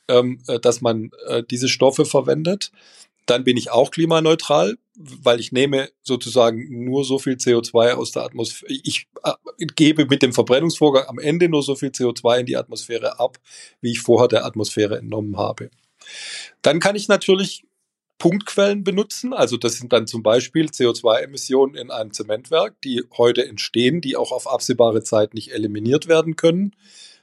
ähm, 0.09 0.41
äh, 0.47 0.59
dass 0.59 0.81
man 0.81 1.11
äh, 1.27 1.43
diese 1.49 1.69
Stoffe 1.69 2.05
verwendet 2.05 2.71
dann 3.29 3.45
bin 3.45 3.57
ich 3.59 3.71
auch 3.71 3.91
klimaneutral, 3.91 4.79
weil 4.97 5.39
ich 5.39 5.53
nehme 5.53 5.91
sozusagen 6.03 6.85
nur 6.85 7.05
so 7.05 7.19
viel 7.19 7.35
CO2 7.35 7.93
aus 7.93 8.13
der 8.13 8.23
Atmosphäre. 8.23 8.73
Ich 8.85 9.07
äh, 9.23 9.33
gebe 9.77 10.07
mit 10.07 10.23
dem 10.23 10.33
Verbrennungsvorgang 10.33 11.05
am 11.07 11.19
Ende 11.19 11.49
nur 11.49 11.63
so 11.63 11.75
viel 11.75 11.91
CO2 11.91 12.41
in 12.41 12.47
die 12.47 12.57
Atmosphäre 12.57 13.21
ab, 13.21 13.39
wie 13.83 13.91
ich 13.91 14.01
vorher 14.01 14.29
der 14.29 14.47
Atmosphäre 14.47 14.99
entnommen 14.99 15.37
habe. 15.37 15.71
Dann 16.63 16.81
kann 16.81 16.97
ich 16.97 17.09
natürlich 17.09 17.65
Punktquellen 18.19 18.85
benutzen. 18.85 19.33
Also 19.33 19.57
das 19.57 19.77
sind 19.77 19.93
dann 19.93 20.07
zum 20.07 20.23
Beispiel 20.23 20.67
CO2-Emissionen 20.67 21.77
in 21.77 21.91
einem 21.91 22.13
Zementwerk, 22.13 22.81
die 22.83 23.05
heute 23.17 23.47
entstehen, 23.47 24.01
die 24.01 24.17
auch 24.17 24.33
auf 24.33 24.49
absehbare 24.49 25.03
Zeit 25.03 25.35
nicht 25.35 25.53
eliminiert 25.53 26.09
werden 26.09 26.37
können. 26.37 26.75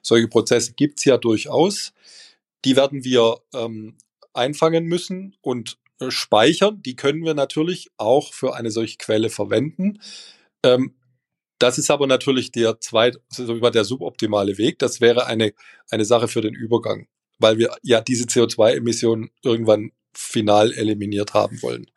Solche 0.01 0.27
Prozesse 0.27 0.73
gibt's 0.73 1.03
ja 1.03 1.17
durchaus. 1.17 1.93
Die 2.63 2.75
werden 2.75 3.03
wir 3.03 3.39
ähm, 3.53 3.97
einfangen 4.33 4.85
müssen 4.85 5.35
und 5.41 5.77
äh, 5.99 6.11
speichern. 6.11 6.81
Die 6.81 6.95
können 6.95 7.23
wir 7.25 7.33
natürlich 7.33 7.89
auch 7.97 8.33
für 8.33 8.55
eine 8.55 8.71
solche 8.71 8.97
Quelle 8.97 9.29
verwenden. 9.29 9.99
Ähm, 10.63 10.95
das 11.59 11.77
ist 11.77 11.89
aber 11.89 12.05
natürlich 12.07 12.51
der 12.51 12.79
zweit, 12.81 13.17
der 13.37 13.85
suboptimale 13.85 14.57
Weg. 14.57 14.79
Das 14.79 14.99
wäre 14.99 15.25
eine, 15.25 15.53
eine 15.89 16.05
Sache 16.05 16.27
für 16.27 16.41
den 16.41 16.53
Übergang, 16.53 17.07
weil 17.39 17.57
wir 17.57 17.75
ja 17.83 18.01
diese 18.01 18.25
CO2-Emissionen 18.25 19.31
irgendwann 19.43 19.91
final 20.13 20.71
eliminiert 20.73 21.33
haben 21.33 21.61
wollen. 21.61 21.87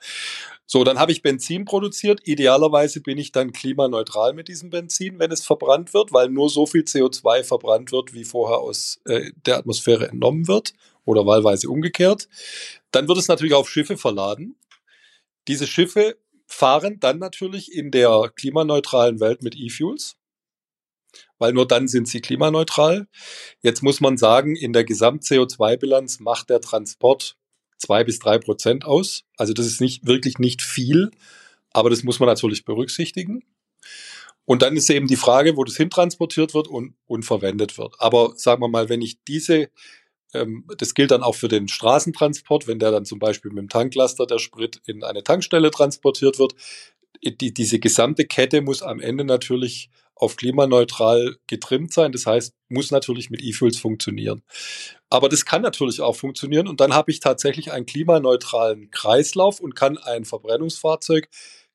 So, 0.71 0.85
dann 0.85 0.99
habe 0.99 1.12
ich 1.12 1.23
Benzin 1.23 1.64
produziert. 1.64 2.21
Idealerweise 2.25 3.00
bin 3.00 3.16
ich 3.16 3.33
dann 3.33 3.52
klimaneutral 3.52 4.35
mit 4.35 4.49
diesem 4.49 4.68
Benzin, 4.68 5.18
wenn 5.18 5.33
es 5.33 5.47
verbrannt 5.47 5.95
wird, 5.95 6.12
weil 6.12 6.28
nur 6.28 6.50
so 6.50 6.66
viel 6.66 6.83
CO2 6.83 7.42
verbrannt 7.42 7.90
wird, 7.90 8.12
wie 8.12 8.25
vorher 8.25 8.59
aus 8.59 9.00
äh, 9.07 9.30
der 9.47 9.57
Atmosphäre 9.57 10.09
entnommen 10.09 10.47
wird 10.47 10.75
oder 11.07 11.25
wahlweise 11.25 11.71
umgekehrt. 11.71 12.28
Dann 12.90 13.09
wird 13.09 13.16
es 13.16 13.28
natürlich 13.28 13.54
auf 13.54 13.71
Schiffe 13.71 13.97
verladen. 13.97 14.57
Diese 15.49 15.66
Schiffe 15.66 16.18
fahren 16.47 17.00
dann 17.00 17.18
natürlich 17.18 17.73
in 17.75 17.90
der 17.90 18.30
klimaneutralen 18.35 19.21
Welt 19.21 19.42
mit 19.42 19.57
E-Fuels, 19.57 20.16
weil 21.38 21.52
nur 21.52 21.66
dann 21.66 21.88
sind 21.88 22.09
sie 22.09 22.21
klimaneutral. 22.21 23.07
Jetzt 23.62 23.83
muss 23.83 24.00
man 24.00 24.16
sagen, 24.16 24.57
in 24.57 24.73
der 24.73 24.85
Gesamt-CO2-Bilanz 24.85 26.21
macht 26.21 26.50
der 26.50 26.61
Transport 26.61 27.37
zwei 27.78 28.04
bis 28.04 28.18
drei 28.18 28.38
Prozent 28.38 28.85
aus. 28.85 29.25
Also 29.37 29.52
das 29.52 29.66
ist 29.66 29.80
nicht 29.80 30.07
wirklich 30.07 30.38
nicht 30.38 30.62
viel, 30.62 31.11
aber 31.71 31.90
das 31.90 32.02
muss 32.02 32.21
man 32.21 32.28
natürlich 32.28 32.64
berücksichtigen. 32.64 33.45
Und 34.45 34.62
dann 34.62 34.76
ist 34.76 34.88
eben 34.88 35.07
die 35.07 35.16
Frage, 35.16 35.57
wo 35.57 35.64
das 35.64 35.76
hintransportiert 35.76 36.54
wird 36.54 36.68
und, 36.68 36.95
und 37.07 37.25
verwendet 37.25 37.76
wird. 37.76 37.95
Aber 37.99 38.33
sagen 38.37 38.62
wir 38.62 38.68
mal, 38.68 38.88
wenn 38.88 39.02
ich 39.02 39.23
diese 39.25 39.68
ähm, 40.35 40.64
das 40.76 40.95
gilt 40.95 41.11
dann 41.11 41.23
auch 41.23 41.35
für 41.35 41.49
den 41.49 41.68
Straßentransport, 41.68 42.66
wenn 42.66 42.78
der 42.78 42.90
dann 42.90 43.04
zum 43.04 43.18
Beispiel 43.18 43.50
mit 43.50 43.62
dem 43.62 43.68
Tanklaster 43.68 44.26
der 44.26 44.38
Sprit 44.38 44.80
in 44.87 45.04
eine 45.04 45.23
Tankstelle 45.23 45.71
transportiert 45.71 46.38
wird. 46.38 46.54
Die, 47.23 47.52
diese 47.52 47.78
gesamte 47.78 48.26
Kette 48.26 48.61
muss 48.61 48.83
am 48.83 49.00
Ende 49.00 49.25
natürlich 49.25 49.90
auf 50.19 50.37
klimaneutral 50.37 51.37
getrimmt 51.47 51.93
sein. 51.93 52.13
Das 52.13 52.27
heißt, 52.27 52.55
muss 52.69 52.91
natürlich 52.91 53.31
mit 53.31 53.43
E-Fuels 53.43 53.79
funktionieren. 53.79 54.43
Aber 55.11 55.29
das 55.29 55.45
kann 55.45 55.63
natürlich 55.63 56.01
auch 56.01 56.17
funktionieren 56.17 56.69
und 56.69 56.81
dann 56.81 56.95
habe 56.95 57.11
ich 57.11 57.21
tatsächlich 57.21 57.73
einen 57.73 57.87
klimaneutralen 57.87 58.91
Kreislauf 58.91 59.61
und 59.61 59.75
kann 59.75 59.97
ein 59.97 60.25
Verbrennungsfahrzeug 60.25 61.29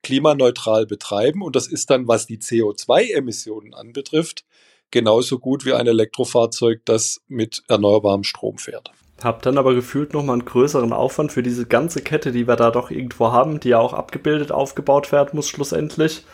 klimaneutral 0.03 0.85
betreiben. 0.85 1.41
Und 1.41 1.55
das 1.55 1.67
ist 1.67 1.89
dann, 1.89 2.07
was 2.07 2.27
die 2.27 2.37
CO2-Emissionen 2.37 3.73
anbetrifft, 3.73 4.43
genauso 4.91 5.39
gut 5.39 5.65
wie 5.65 5.73
ein 5.73 5.87
Elektrofahrzeug, 5.87 6.81
das 6.85 7.21
mit 7.27 7.63
erneuerbarem 7.67 8.23
Strom 8.23 8.57
fährt. 8.57 8.91
Hab 9.23 9.41
dann 9.41 9.57
aber 9.57 9.73
gefühlt 9.73 10.13
nochmal 10.13 10.33
einen 10.33 10.45
größeren 10.45 10.91
Aufwand 10.91 11.31
für 11.31 11.43
diese 11.43 11.65
ganze 11.65 12.01
Kette, 12.01 12.31
die 12.31 12.47
wir 12.47 12.57
da 12.57 12.71
doch 12.71 12.91
irgendwo 12.91 13.31
haben, 13.31 13.59
die 13.59 13.69
ja 13.69 13.79
auch 13.79 13.93
abgebildet, 13.93 14.51
aufgebaut 14.51 15.11
werden 15.11 15.31
muss 15.33 15.47
schlussendlich. 15.47 16.25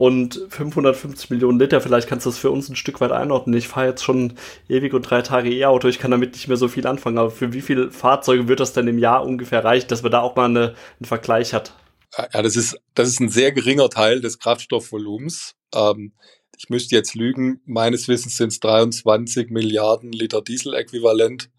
Und 0.00 0.46
550 0.48 1.28
Millionen 1.28 1.58
Liter, 1.58 1.82
vielleicht 1.82 2.08
kannst 2.08 2.24
du 2.24 2.30
das 2.30 2.38
für 2.38 2.50
uns 2.50 2.70
ein 2.70 2.74
Stück 2.74 3.02
weit 3.02 3.12
einordnen. 3.12 3.54
Ich 3.54 3.68
fahre 3.68 3.88
jetzt 3.88 4.02
schon 4.02 4.32
ewig 4.66 4.94
und 4.94 5.02
drei 5.02 5.20
Tage 5.20 5.52
E-Auto, 5.52 5.88
ich 5.88 5.98
kann 5.98 6.10
damit 6.10 6.32
nicht 6.32 6.48
mehr 6.48 6.56
so 6.56 6.68
viel 6.68 6.86
anfangen. 6.86 7.18
Aber 7.18 7.30
für 7.30 7.52
wie 7.52 7.60
viele 7.60 7.90
Fahrzeuge 7.90 8.48
wird 8.48 8.60
das 8.60 8.72
denn 8.72 8.88
im 8.88 8.98
Jahr 8.98 9.26
ungefähr 9.26 9.62
reichen, 9.62 9.88
dass 9.88 10.02
man 10.02 10.10
da 10.10 10.22
auch 10.22 10.36
mal 10.36 10.46
eine, 10.46 10.68
einen 10.68 11.04
Vergleich 11.04 11.52
hat? 11.52 11.74
Ja, 12.16 12.40
das 12.40 12.56
ist, 12.56 12.78
das 12.94 13.08
ist 13.08 13.20
ein 13.20 13.28
sehr 13.28 13.52
geringer 13.52 13.90
Teil 13.90 14.22
des 14.22 14.38
Kraftstoffvolumens. 14.38 15.54
Ähm, 15.74 16.14
ich 16.56 16.70
müsste 16.70 16.96
jetzt 16.96 17.14
lügen, 17.14 17.60
meines 17.66 18.08
Wissens 18.08 18.38
sind 18.38 18.52
es 18.52 18.60
23 18.60 19.50
Milliarden 19.50 20.12
Liter 20.12 20.40
Diesel-Äquivalent, 20.40 21.50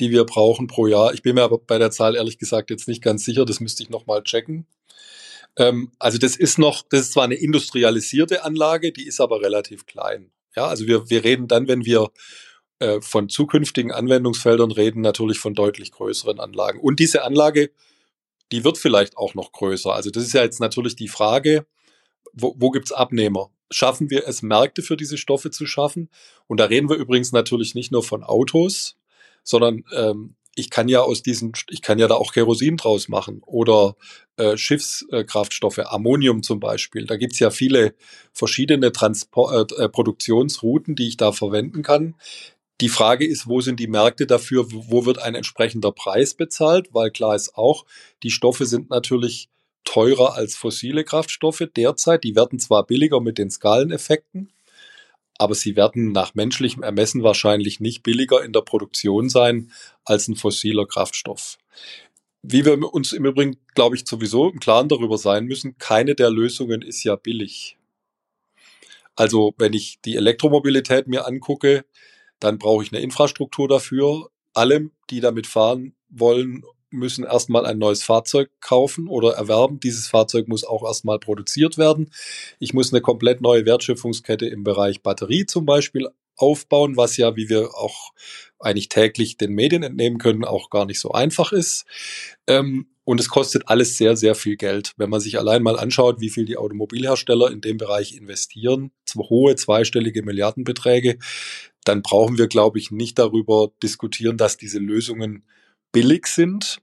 die 0.00 0.10
wir 0.10 0.24
brauchen 0.24 0.66
pro 0.66 0.86
Jahr. 0.86 1.14
Ich 1.14 1.22
bin 1.22 1.36
mir 1.36 1.44
aber 1.44 1.60
bei 1.60 1.78
der 1.78 1.90
Zahl 1.90 2.14
ehrlich 2.14 2.36
gesagt 2.36 2.68
jetzt 2.68 2.88
nicht 2.88 3.02
ganz 3.02 3.24
sicher, 3.24 3.46
das 3.46 3.60
müsste 3.60 3.82
ich 3.82 3.88
nochmal 3.88 4.22
checken. 4.22 4.66
Ähm, 5.56 5.92
also 5.98 6.18
das 6.18 6.36
ist 6.36 6.58
noch, 6.58 6.84
das 6.88 7.00
ist 7.02 7.12
zwar 7.12 7.24
eine 7.24 7.34
industrialisierte 7.34 8.44
Anlage, 8.44 8.92
die 8.92 9.06
ist 9.06 9.20
aber 9.20 9.40
relativ 9.40 9.86
klein. 9.86 10.30
Ja, 10.54 10.66
also 10.66 10.86
wir, 10.86 11.10
wir 11.10 11.24
reden 11.24 11.48
dann, 11.48 11.68
wenn 11.68 11.84
wir 11.84 12.10
äh, 12.78 13.00
von 13.00 13.28
zukünftigen 13.28 13.92
Anwendungsfeldern 13.92 14.70
reden, 14.70 15.00
natürlich 15.00 15.38
von 15.38 15.54
deutlich 15.54 15.92
größeren 15.92 16.40
Anlagen. 16.40 16.80
Und 16.80 17.00
diese 17.00 17.24
Anlage, 17.24 17.70
die 18.52 18.64
wird 18.64 18.78
vielleicht 18.78 19.16
auch 19.16 19.34
noch 19.34 19.52
größer. 19.52 19.92
Also 19.92 20.10
das 20.10 20.24
ist 20.24 20.34
ja 20.34 20.42
jetzt 20.42 20.60
natürlich 20.60 20.96
die 20.96 21.08
Frage, 21.08 21.66
wo, 22.32 22.54
wo 22.58 22.70
gibt's 22.70 22.92
Abnehmer? 22.92 23.50
Schaffen 23.70 24.10
wir 24.10 24.28
es, 24.28 24.42
Märkte 24.42 24.82
für 24.82 24.96
diese 24.96 25.18
Stoffe 25.18 25.50
zu 25.50 25.66
schaffen? 25.66 26.10
Und 26.46 26.60
da 26.60 26.66
reden 26.66 26.88
wir 26.88 26.96
übrigens 26.96 27.32
natürlich 27.32 27.74
nicht 27.74 27.90
nur 27.90 28.02
von 28.02 28.22
Autos, 28.22 28.96
sondern 29.42 29.84
ähm, 29.94 30.36
ich 30.56 30.70
kann 30.70 30.88
ja 30.88 31.02
aus 31.02 31.22
diesen, 31.22 31.52
ich 31.68 31.82
kann 31.82 31.98
ja 31.98 32.08
da 32.08 32.14
auch 32.14 32.32
Kerosin 32.32 32.78
draus 32.78 33.08
machen 33.08 33.42
oder 33.44 33.94
äh, 34.36 34.56
Schiffskraftstoffe, 34.56 35.78
Ammonium 35.78 36.42
zum 36.42 36.60
Beispiel. 36.60 37.04
Da 37.06 37.16
gibt's 37.16 37.38
ja 37.38 37.50
viele 37.50 37.94
verschiedene 38.32 38.90
Transport, 38.90 39.72
äh, 39.72 39.84
äh, 39.84 39.88
Produktionsrouten, 39.88 40.96
die 40.96 41.08
ich 41.08 41.18
da 41.18 41.30
verwenden 41.30 41.82
kann. 41.82 42.14
Die 42.80 42.88
Frage 42.88 43.26
ist, 43.26 43.46
wo 43.46 43.60
sind 43.60 43.78
die 43.80 43.86
Märkte 43.86 44.26
dafür? 44.26 44.66
Wo 44.70 45.04
wird 45.04 45.18
ein 45.18 45.34
entsprechender 45.34 45.92
Preis 45.92 46.34
bezahlt? 46.34 46.88
Weil 46.92 47.10
klar 47.10 47.34
ist 47.34 47.54
auch, 47.54 47.84
die 48.22 48.30
Stoffe 48.30 48.64
sind 48.64 48.88
natürlich 48.90 49.50
teurer 49.84 50.34
als 50.34 50.56
fossile 50.56 51.04
Kraftstoffe 51.04 51.62
derzeit. 51.76 52.24
Die 52.24 52.34
werden 52.34 52.58
zwar 52.58 52.84
billiger 52.84 53.20
mit 53.20 53.38
den 53.38 53.50
Skaleneffekten, 53.50 54.50
aber 55.38 55.54
sie 55.54 55.76
werden 55.76 56.12
nach 56.12 56.34
menschlichem 56.34 56.82
Ermessen 56.82 57.22
wahrscheinlich 57.22 57.80
nicht 57.80 58.02
billiger 58.02 58.44
in 58.44 58.52
der 58.52 58.62
Produktion 58.62 59.28
sein 59.28 59.72
als 60.04 60.28
ein 60.28 60.36
fossiler 60.36 60.86
Kraftstoff. 60.86 61.58
Wie 62.42 62.64
wir 62.64 62.78
uns 62.94 63.12
im 63.12 63.24
Übrigen, 63.24 63.56
glaube 63.74 63.96
ich, 63.96 64.06
sowieso 64.06 64.50
im 64.50 64.60
Klaren 64.60 64.88
darüber 64.88 65.18
sein 65.18 65.46
müssen, 65.46 65.78
keine 65.78 66.14
der 66.14 66.30
Lösungen 66.30 66.82
ist 66.82 67.02
ja 67.02 67.16
billig. 67.16 67.76
Also 69.16 69.54
wenn 69.58 69.72
ich 69.72 70.00
die 70.04 70.16
Elektromobilität 70.16 71.08
mir 71.08 71.26
angucke, 71.26 71.84
dann 72.38 72.58
brauche 72.58 72.84
ich 72.84 72.92
eine 72.92 73.02
Infrastruktur 73.02 73.66
dafür. 73.66 74.30
Alle, 74.52 74.90
die 75.10 75.20
damit 75.20 75.46
fahren 75.46 75.94
wollen 76.08 76.64
müssen 76.90 77.24
erstmal 77.24 77.66
ein 77.66 77.78
neues 77.78 78.02
Fahrzeug 78.02 78.50
kaufen 78.60 79.08
oder 79.08 79.34
erwerben. 79.34 79.80
Dieses 79.80 80.08
Fahrzeug 80.08 80.48
muss 80.48 80.64
auch 80.64 80.84
erstmal 80.84 81.18
produziert 81.18 81.78
werden. 81.78 82.10
Ich 82.58 82.74
muss 82.74 82.92
eine 82.92 83.00
komplett 83.00 83.40
neue 83.40 83.66
Wertschöpfungskette 83.66 84.46
im 84.46 84.64
Bereich 84.64 85.02
Batterie 85.02 85.46
zum 85.46 85.66
Beispiel 85.66 86.08
aufbauen, 86.36 86.96
was 86.96 87.16
ja, 87.16 87.34
wie 87.36 87.48
wir 87.48 87.74
auch 87.74 88.12
eigentlich 88.58 88.88
täglich 88.88 89.36
den 89.36 89.52
Medien 89.52 89.82
entnehmen 89.82 90.18
können, 90.18 90.44
auch 90.44 90.70
gar 90.70 90.86
nicht 90.86 91.00
so 91.00 91.12
einfach 91.12 91.52
ist. 91.52 91.84
Ähm, 92.46 92.88
und 93.04 93.20
es 93.20 93.28
kostet 93.28 93.68
alles 93.68 93.96
sehr, 93.96 94.16
sehr 94.16 94.34
viel 94.34 94.56
Geld. 94.56 94.92
Wenn 94.96 95.10
man 95.10 95.20
sich 95.20 95.38
allein 95.38 95.62
mal 95.62 95.78
anschaut, 95.78 96.20
wie 96.20 96.30
viel 96.30 96.44
die 96.44 96.56
Automobilhersteller 96.56 97.52
in 97.52 97.60
dem 97.60 97.76
Bereich 97.76 98.16
investieren, 98.16 98.90
hohe 99.16 99.54
zweistellige 99.54 100.22
Milliardenbeträge, 100.22 101.18
dann 101.84 102.02
brauchen 102.02 102.36
wir, 102.36 102.48
glaube 102.48 102.78
ich, 102.80 102.90
nicht 102.90 103.18
darüber 103.18 103.70
diskutieren, 103.82 104.36
dass 104.36 104.56
diese 104.56 104.80
Lösungen 104.80 105.44
billig 105.96 106.26
sind. 106.26 106.82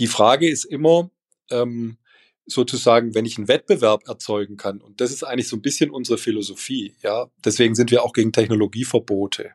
Die 0.00 0.08
Frage 0.08 0.50
ist 0.50 0.64
immer, 0.64 1.12
ähm, 1.48 1.96
sozusagen, 2.44 3.14
wenn 3.14 3.24
ich 3.24 3.38
einen 3.38 3.46
Wettbewerb 3.46 4.08
erzeugen 4.08 4.56
kann, 4.56 4.80
und 4.80 5.00
das 5.00 5.12
ist 5.12 5.22
eigentlich 5.22 5.46
so 5.46 5.54
ein 5.54 5.62
bisschen 5.62 5.90
unsere 5.90 6.18
Philosophie, 6.18 6.96
ja, 7.02 7.30
deswegen 7.44 7.76
sind 7.76 7.92
wir 7.92 8.02
auch 8.02 8.12
gegen 8.12 8.32
Technologieverbote. 8.32 9.52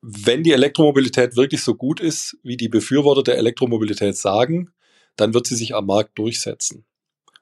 Wenn 0.00 0.44
die 0.44 0.52
Elektromobilität 0.52 1.34
wirklich 1.34 1.60
so 1.60 1.74
gut 1.74 1.98
ist, 1.98 2.36
wie 2.44 2.56
die 2.56 2.68
Befürworter 2.68 3.24
der 3.24 3.38
Elektromobilität 3.38 4.16
sagen, 4.16 4.70
dann 5.16 5.34
wird 5.34 5.48
sie 5.48 5.56
sich 5.56 5.74
am 5.74 5.86
Markt 5.86 6.16
durchsetzen. 6.20 6.84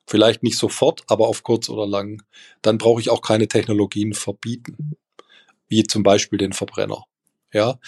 Vielleicht 0.07 0.42
nicht 0.42 0.57
sofort, 0.57 1.03
aber 1.07 1.29
auf 1.29 1.42
kurz 1.42 1.68
oder 1.68 1.87
lang. 1.87 2.22
Dann 2.62 2.79
brauche 2.79 3.03
ich 3.03 3.11
auch 3.11 3.20
keine 3.20 3.46
Technologien 3.46 4.14
verbieten, 4.14 4.96
wie 5.68 5.83
zum 5.83 6.03
Beispiel 6.03 6.38
den 6.38 6.55
Verbrenner. 6.55 7.05
Ja, 7.55 7.79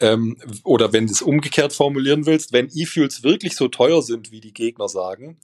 ähm, 0.00 0.36
oder 0.64 0.92
wenn 0.92 1.06
du 1.06 1.12
es 1.12 1.22
umgekehrt 1.22 1.72
formulieren 1.72 2.26
willst, 2.26 2.52
wenn 2.52 2.68
E-Fuels 2.74 3.22
wirklich 3.22 3.56
so 3.56 3.68
teuer 3.68 4.02
sind, 4.02 4.32
wie 4.32 4.40
die 4.40 4.52
Gegner 4.52 4.88
sagen, 4.88 5.38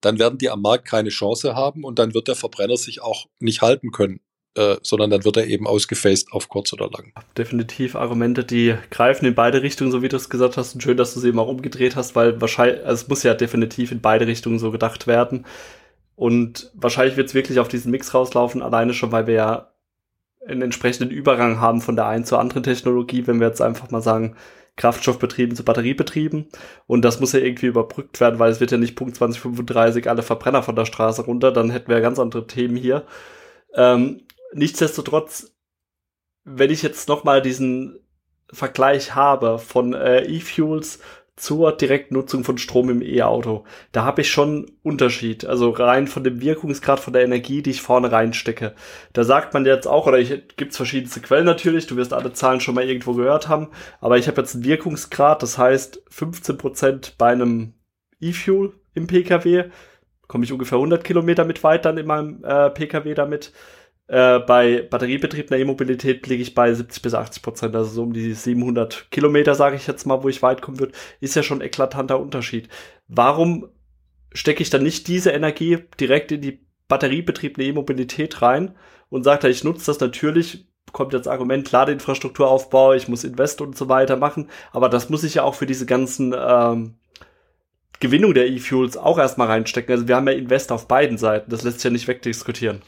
dann 0.00 0.18
werden 0.18 0.38
die 0.38 0.50
am 0.50 0.62
Markt 0.62 0.86
keine 0.88 1.10
Chance 1.10 1.54
haben 1.54 1.84
und 1.84 1.98
dann 1.98 2.14
wird 2.14 2.28
der 2.28 2.36
Verbrenner 2.36 2.76
sich 2.76 3.02
auch 3.02 3.26
nicht 3.40 3.60
halten 3.60 3.90
können. 3.90 4.20
Äh, 4.54 4.76
sondern 4.82 5.08
dann 5.08 5.24
wird 5.24 5.38
er 5.38 5.46
eben 5.46 5.66
ausgefaced 5.66 6.30
auf 6.30 6.50
kurz 6.50 6.74
oder 6.74 6.90
lang. 6.90 7.14
Definitiv 7.38 7.96
Argumente, 7.96 8.44
die 8.44 8.74
greifen 8.90 9.24
in 9.24 9.34
beide 9.34 9.62
Richtungen, 9.62 9.90
so 9.90 10.02
wie 10.02 10.10
du 10.10 10.16
es 10.16 10.28
gesagt 10.28 10.58
hast. 10.58 10.74
Und 10.74 10.82
schön, 10.82 10.98
dass 10.98 11.14
du 11.14 11.20
sie 11.20 11.32
auch 11.32 11.48
umgedreht 11.48 11.96
hast, 11.96 12.14
weil 12.16 12.38
wahrscheinlich, 12.38 12.84
also 12.84 13.02
es 13.02 13.08
muss 13.08 13.22
ja 13.22 13.32
definitiv 13.32 13.92
in 13.92 14.02
beide 14.02 14.26
Richtungen 14.26 14.58
so 14.58 14.70
gedacht 14.70 15.06
werden. 15.06 15.46
Und 16.16 16.70
wahrscheinlich 16.74 17.16
wird 17.16 17.28
es 17.28 17.34
wirklich 17.34 17.60
auf 17.60 17.68
diesen 17.68 17.90
Mix 17.90 18.12
rauslaufen, 18.12 18.60
alleine 18.60 18.92
schon, 18.92 19.10
weil 19.10 19.26
wir 19.26 19.34
ja 19.34 19.71
einen 20.46 20.62
entsprechenden 20.62 21.10
Übergang 21.10 21.60
haben 21.60 21.80
von 21.80 21.96
der 21.96 22.06
einen 22.06 22.24
zur 22.24 22.40
anderen 22.40 22.62
Technologie, 22.62 23.26
wenn 23.26 23.40
wir 23.40 23.46
jetzt 23.46 23.62
einfach 23.62 23.90
mal 23.90 24.02
sagen, 24.02 24.36
Kraftstoffbetrieben 24.76 25.54
zu 25.54 25.64
Batteriebetrieben. 25.64 26.48
Und 26.86 27.02
das 27.04 27.20
muss 27.20 27.32
ja 27.32 27.40
irgendwie 27.40 27.66
überbrückt 27.66 28.20
werden, 28.20 28.38
weil 28.38 28.50
es 28.50 28.60
wird 28.60 28.70
ja 28.70 28.78
nicht 28.78 28.96
Punkt 28.96 29.16
2035 29.16 30.08
alle 30.08 30.22
Verbrenner 30.22 30.62
von 30.62 30.76
der 30.76 30.86
Straße 30.86 31.24
runter, 31.24 31.52
dann 31.52 31.70
hätten 31.70 31.88
wir 31.88 31.96
ja 31.96 32.02
ganz 32.02 32.18
andere 32.18 32.46
Themen 32.46 32.76
hier. 32.76 33.06
Ähm, 33.74 34.22
nichtsdestotrotz, 34.52 35.54
wenn 36.44 36.70
ich 36.70 36.82
jetzt 36.82 37.08
nochmal 37.08 37.42
diesen 37.42 37.98
Vergleich 38.50 39.14
habe 39.14 39.58
von 39.58 39.94
äh, 39.94 40.24
E-Fuels 40.24 41.00
zur 41.36 41.72
Direktnutzung 41.72 42.44
von 42.44 42.58
Strom 42.58 42.90
im 42.90 43.02
E-Auto. 43.02 43.64
Da 43.90 44.04
habe 44.04 44.20
ich 44.20 44.30
schon 44.30 44.70
Unterschied. 44.82 45.46
Also 45.46 45.70
rein 45.70 46.06
von 46.06 46.24
dem 46.24 46.40
Wirkungsgrad 46.42 47.00
von 47.00 47.12
der 47.12 47.24
Energie, 47.24 47.62
die 47.62 47.70
ich 47.70 47.80
vorne 47.80 48.12
reinstecke. 48.12 48.74
Da 49.12 49.24
sagt 49.24 49.54
man 49.54 49.64
jetzt 49.64 49.86
auch, 49.86 50.06
oder 50.06 50.18
ich 50.18 50.56
gibt's 50.56 50.76
verschiedenste 50.76 51.20
Quellen 51.20 51.46
natürlich, 51.46 51.86
du 51.86 51.96
wirst 51.96 52.12
alle 52.12 52.32
Zahlen 52.32 52.60
schon 52.60 52.74
mal 52.74 52.84
irgendwo 52.84 53.14
gehört 53.14 53.48
haben, 53.48 53.68
aber 54.00 54.18
ich 54.18 54.28
habe 54.28 54.42
jetzt 54.42 54.54
einen 54.54 54.64
Wirkungsgrad, 54.64 55.42
das 55.42 55.56
heißt 55.56 56.02
15% 56.10 57.12
bei 57.16 57.32
einem 57.32 57.72
E-Fuel 58.20 58.74
im 58.94 59.06
Pkw, 59.06 59.70
komme 60.28 60.44
ich 60.44 60.52
ungefähr 60.52 60.78
100 60.78 61.02
Kilometer 61.02 61.44
mit 61.44 61.64
weit 61.64 61.84
dann 61.86 61.98
in 61.98 62.06
meinem 62.06 62.44
äh, 62.44 62.70
Pkw 62.70 63.14
damit. 63.14 63.52
Äh, 64.12 64.40
bei 64.40 64.82
batteriebetriebener 64.82 65.58
E-Mobilität 65.58 66.26
liege 66.26 66.42
ich 66.42 66.54
bei 66.54 66.74
70 66.74 67.00
bis 67.00 67.14
80 67.14 67.42
Prozent, 67.42 67.74
also 67.74 67.90
so 67.90 68.02
um 68.02 68.12
die 68.12 68.34
700 68.34 69.10
Kilometer, 69.10 69.54
sage 69.54 69.76
ich 69.76 69.86
jetzt 69.86 70.04
mal, 70.04 70.22
wo 70.22 70.28
ich 70.28 70.42
weit 70.42 70.60
kommen 70.60 70.78
würde, 70.78 70.92
ist 71.20 71.34
ja 71.34 71.42
schon 71.42 71.60
ein 71.60 71.66
eklatanter 71.66 72.20
Unterschied. 72.20 72.68
Warum 73.08 73.70
stecke 74.34 74.62
ich 74.62 74.68
dann 74.68 74.82
nicht 74.82 75.08
diese 75.08 75.30
Energie 75.30 75.78
direkt 75.98 76.30
in 76.30 76.42
die 76.42 76.60
batteriebetriebene 76.88 77.66
E-Mobilität 77.66 78.42
rein 78.42 78.74
und 79.08 79.24
sage, 79.24 79.48
ich 79.48 79.64
nutze 79.64 79.86
das 79.86 79.98
natürlich, 79.98 80.66
kommt 80.92 81.14
jetzt 81.14 81.26
Argument, 81.26 81.72
Ladeinfrastrukturaufbau, 81.72 82.92
ich 82.92 83.08
muss 83.08 83.24
Invest 83.24 83.62
und 83.62 83.78
so 83.78 83.88
weiter 83.88 84.16
machen, 84.16 84.50
aber 84.72 84.90
das 84.90 85.08
muss 85.08 85.24
ich 85.24 85.36
ja 85.36 85.42
auch 85.42 85.54
für 85.54 85.64
diese 85.64 85.86
ganzen 85.86 86.34
ähm, 86.38 86.96
Gewinnung 87.98 88.34
der 88.34 88.48
E-Fuels 88.48 88.98
auch 88.98 89.18
erstmal 89.18 89.46
reinstecken. 89.46 89.94
Also 89.94 90.06
wir 90.06 90.16
haben 90.16 90.28
ja 90.28 90.34
Invest 90.34 90.70
auf 90.70 90.86
beiden 90.86 91.16
Seiten, 91.16 91.50
das 91.50 91.62
lässt 91.62 91.78
sich 91.78 91.84
ja 91.84 91.90
nicht 91.90 92.08
wegdiskutieren 92.08 92.82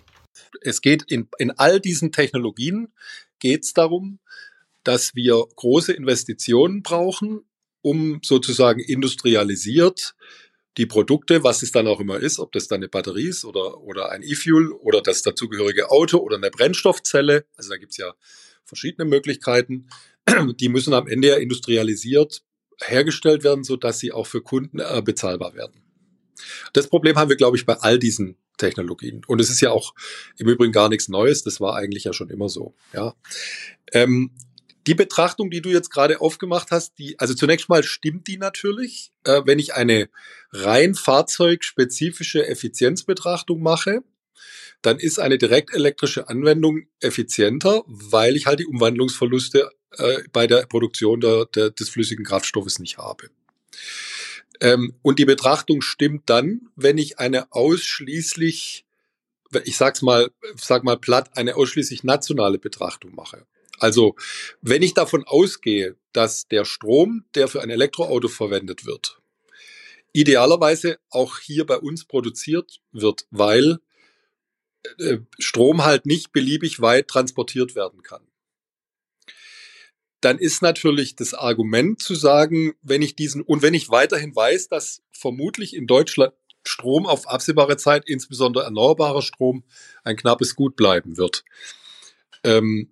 es 0.60 0.80
geht 0.80 1.04
in, 1.10 1.28
in 1.38 1.50
all 1.52 1.80
diesen 1.80 2.12
Technologien 2.12 2.92
geht 3.38 3.64
es 3.64 3.72
darum, 3.72 4.18
dass 4.82 5.14
wir 5.14 5.44
große 5.56 5.92
Investitionen 5.92 6.82
brauchen, 6.82 7.44
um 7.82 8.20
sozusagen 8.22 8.80
industrialisiert 8.80 10.14
die 10.76 10.86
Produkte, 10.86 11.44
was 11.44 11.62
es 11.62 11.70
dann 11.70 11.86
auch 11.86 12.00
immer 12.00 12.18
ist, 12.18 12.38
ob 12.38 12.52
das 12.52 12.66
dann 12.66 12.78
eine 12.78 12.88
Batterie 12.88 13.28
ist 13.28 13.44
oder, 13.44 13.80
oder 13.80 14.10
ein 14.10 14.22
E-Fuel 14.22 14.72
oder 14.72 15.02
das 15.02 15.22
dazugehörige 15.22 15.90
Auto 15.90 16.18
oder 16.18 16.36
eine 16.36 16.50
Brennstoffzelle, 16.50 17.44
also 17.56 17.70
da 17.70 17.76
gibt 17.76 17.92
es 17.92 17.98
ja 17.98 18.14
verschiedene 18.64 19.08
Möglichkeiten, 19.08 19.88
die 20.60 20.68
müssen 20.68 20.94
am 20.94 21.06
Ende 21.06 21.28
ja 21.28 21.36
industrialisiert 21.36 22.42
hergestellt 22.82 23.44
werden, 23.44 23.62
sodass 23.62 24.00
sie 24.00 24.10
auch 24.10 24.26
für 24.26 24.42
Kunden 24.42 24.80
äh, 24.80 25.00
bezahlbar 25.04 25.54
werden. 25.54 25.80
Das 26.72 26.88
Problem 26.88 27.16
haben 27.16 27.28
wir, 27.28 27.36
glaube 27.36 27.56
ich, 27.56 27.66
bei 27.66 27.74
all 27.74 27.98
diesen 27.98 28.36
Technologien. 28.56 29.22
Und 29.26 29.40
es 29.40 29.50
ist 29.50 29.60
ja 29.60 29.70
auch 29.70 29.94
im 30.38 30.48
Übrigen 30.48 30.72
gar 30.72 30.88
nichts 30.88 31.08
Neues, 31.08 31.42
das 31.42 31.60
war 31.60 31.76
eigentlich 31.76 32.04
ja 32.04 32.12
schon 32.12 32.30
immer 32.30 32.48
so. 32.48 32.74
Ja. 32.92 33.14
Ähm, 33.92 34.30
die 34.86 34.94
Betrachtung, 34.94 35.50
die 35.50 35.62
du 35.62 35.70
jetzt 35.70 35.90
gerade 35.90 36.20
aufgemacht 36.20 36.70
hast, 36.70 36.98
die, 36.98 37.18
also 37.18 37.34
zunächst 37.34 37.68
mal 37.68 37.82
stimmt 37.82 38.26
die 38.26 38.36
natürlich. 38.36 39.12
Äh, 39.24 39.42
wenn 39.44 39.58
ich 39.58 39.74
eine 39.74 40.10
rein 40.52 40.94
fahrzeugspezifische 40.94 42.46
Effizienzbetrachtung 42.46 43.62
mache, 43.62 44.02
dann 44.82 44.98
ist 44.98 45.18
eine 45.18 45.38
direkt 45.38 45.72
elektrische 45.72 46.28
Anwendung 46.28 46.82
effizienter, 47.00 47.82
weil 47.86 48.36
ich 48.36 48.46
halt 48.46 48.60
die 48.60 48.66
Umwandlungsverluste 48.66 49.70
äh, 49.92 50.22
bei 50.32 50.46
der 50.46 50.66
Produktion 50.66 51.20
der, 51.20 51.46
der, 51.46 51.70
des 51.70 51.88
flüssigen 51.88 52.24
Kraftstoffes 52.24 52.78
nicht 52.78 52.98
habe. 52.98 53.30
Ähm, 54.60 54.94
und 55.02 55.18
die 55.18 55.24
Betrachtung 55.24 55.82
stimmt 55.82 56.30
dann, 56.30 56.68
wenn 56.76 56.98
ich 56.98 57.18
eine 57.18 57.52
ausschließlich, 57.52 58.84
ich 59.64 59.76
sag's 59.76 60.02
mal, 60.02 60.30
sag 60.56 60.84
mal 60.84 60.98
platt, 60.98 61.36
eine 61.36 61.56
ausschließlich 61.56 62.04
nationale 62.04 62.58
Betrachtung 62.58 63.14
mache. 63.14 63.46
Also, 63.78 64.14
wenn 64.62 64.82
ich 64.82 64.94
davon 64.94 65.24
ausgehe, 65.24 65.96
dass 66.12 66.46
der 66.46 66.64
Strom, 66.64 67.24
der 67.34 67.48
für 67.48 67.60
ein 67.60 67.70
Elektroauto 67.70 68.28
verwendet 68.28 68.86
wird, 68.86 69.18
idealerweise 70.12 70.98
auch 71.10 71.38
hier 71.38 71.66
bei 71.66 71.78
uns 71.78 72.04
produziert 72.04 72.80
wird, 72.92 73.26
weil 73.30 73.78
äh, 74.98 75.18
Strom 75.38 75.84
halt 75.84 76.06
nicht 76.06 76.32
beliebig 76.32 76.80
weit 76.80 77.08
transportiert 77.08 77.74
werden 77.74 78.02
kann. 78.02 78.22
Dann 80.24 80.38
ist 80.38 80.62
natürlich 80.62 81.16
das 81.16 81.34
Argument 81.34 82.00
zu 82.00 82.14
sagen, 82.14 82.72
wenn 82.82 83.02
ich 83.02 83.14
diesen, 83.14 83.42
und 83.42 83.60
wenn 83.60 83.74
ich 83.74 83.90
weiterhin 83.90 84.34
weiß, 84.34 84.68
dass 84.68 85.02
vermutlich 85.12 85.76
in 85.76 85.87
Deutschland 85.87 86.32
Strom 86.66 87.04
auf 87.04 87.28
absehbare 87.28 87.76
Zeit, 87.76 88.08
insbesondere 88.08 88.64
erneuerbarer 88.64 89.20
Strom, 89.20 89.64
ein 90.02 90.16
knappes 90.16 90.54
Gut 90.54 90.76
bleiben 90.76 91.18
wird, 91.18 91.44
ähm, 92.42 92.90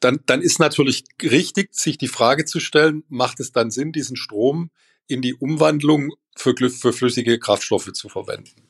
dann, 0.00 0.20
dann 0.26 0.42
ist 0.42 0.58
natürlich 0.58 1.04
richtig, 1.22 1.72
sich 1.72 1.98
die 1.98 2.08
Frage 2.08 2.46
zu 2.46 2.58
stellen, 2.58 3.04
macht 3.08 3.38
es 3.38 3.52
dann 3.52 3.70
Sinn, 3.70 3.92
diesen 3.92 4.16
Strom 4.16 4.70
in 5.06 5.22
die 5.22 5.34
Umwandlung 5.34 6.14
für, 6.34 6.54
für 6.68 6.92
flüssige 6.92 7.38
Kraftstoffe 7.38 7.92
zu 7.92 8.08
verwenden? 8.08 8.68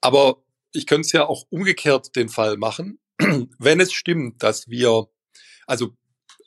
Aber 0.00 0.42
ich 0.72 0.86
könnte 0.86 1.06
es 1.06 1.12
ja 1.12 1.26
auch 1.26 1.44
umgekehrt 1.50 2.16
den 2.16 2.30
Fall 2.30 2.56
machen, 2.56 2.98
wenn 3.58 3.80
es 3.80 3.92
stimmt, 3.92 4.42
dass 4.42 4.68
wir, 4.68 5.08
also 5.68 5.94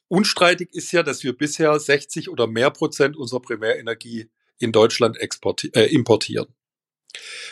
unstreitig 0.07 0.73
ist 0.73 0.91
ja, 0.91 1.03
dass 1.03 1.23
wir 1.23 1.37
bisher 1.37 1.79
60 1.79 2.29
oder 2.29 2.47
mehr 2.47 2.71
Prozent 2.71 3.15
unserer 3.15 3.41
Primärenergie 3.41 4.29
in 4.57 4.71
Deutschland 4.71 5.17
äh, 5.17 5.85
importieren. 5.85 6.47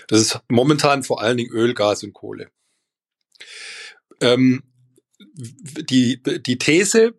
Das 0.08 0.20
ist 0.20 0.40
momentan 0.50 1.04
vor 1.04 1.22
allen 1.22 1.38
Dingen 1.38 1.52
Öl, 1.52 1.74
Gas 1.74 2.04
und 2.04 2.14
Kohle. 2.14 2.52
Ähm, 4.20 4.64
die, 5.20 6.22
die 6.24 6.58
These, 6.58 7.14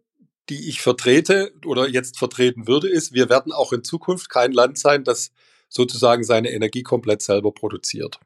die 0.49 0.69
ich 0.69 0.81
vertrete 0.81 1.53
oder 1.65 1.89
jetzt 1.89 2.19
vertreten 2.19 2.67
würde, 2.67 2.89
ist, 2.89 3.13
wir 3.15 3.29
werden 3.29 3.53
auch 3.53 3.73
in 3.73 3.85
Zukunft 3.85 4.31
kein 4.31 4.53
Land 4.53 4.79
sein, 4.79 5.05
das 5.05 5.33
sozusagen 5.69 6.25
seine 6.25 6.51
Energie 6.51 6.83
komplett 6.83 7.23
selber 7.23 7.53
produziert. 7.53 8.19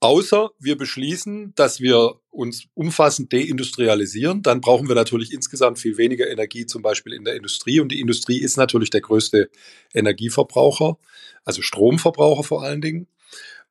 Außer 0.00 0.50
wir 0.58 0.76
beschließen, 0.76 1.54
dass 1.54 1.80
wir 1.80 2.20
uns 2.30 2.66
umfassend 2.74 3.32
deindustrialisieren, 3.32 4.42
dann 4.42 4.60
brauchen 4.60 4.88
wir 4.88 4.94
natürlich 4.94 5.32
insgesamt 5.32 5.78
viel 5.78 5.96
weniger 5.96 6.28
Energie, 6.28 6.66
zum 6.66 6.82
Beispiel 6.82 7.14
in 7.14 7.24
der 7.24 7.34
Industrie. 7.34 7.80
Und 7.80 7.90
die 7.90 8.00
Industrie 8.00 8.38
ist 8.38 8.58
natürlich 8.58 8.90
der 8.90 9.00
größte 9.00 9.50
Energieverbraucher, 9.94 10.98
also 11.44 11.62
Stromverbraucher 11.62 12.42
vor 12.42 12.62
allen 12.62 12.82
Dingen. 12.82 13.06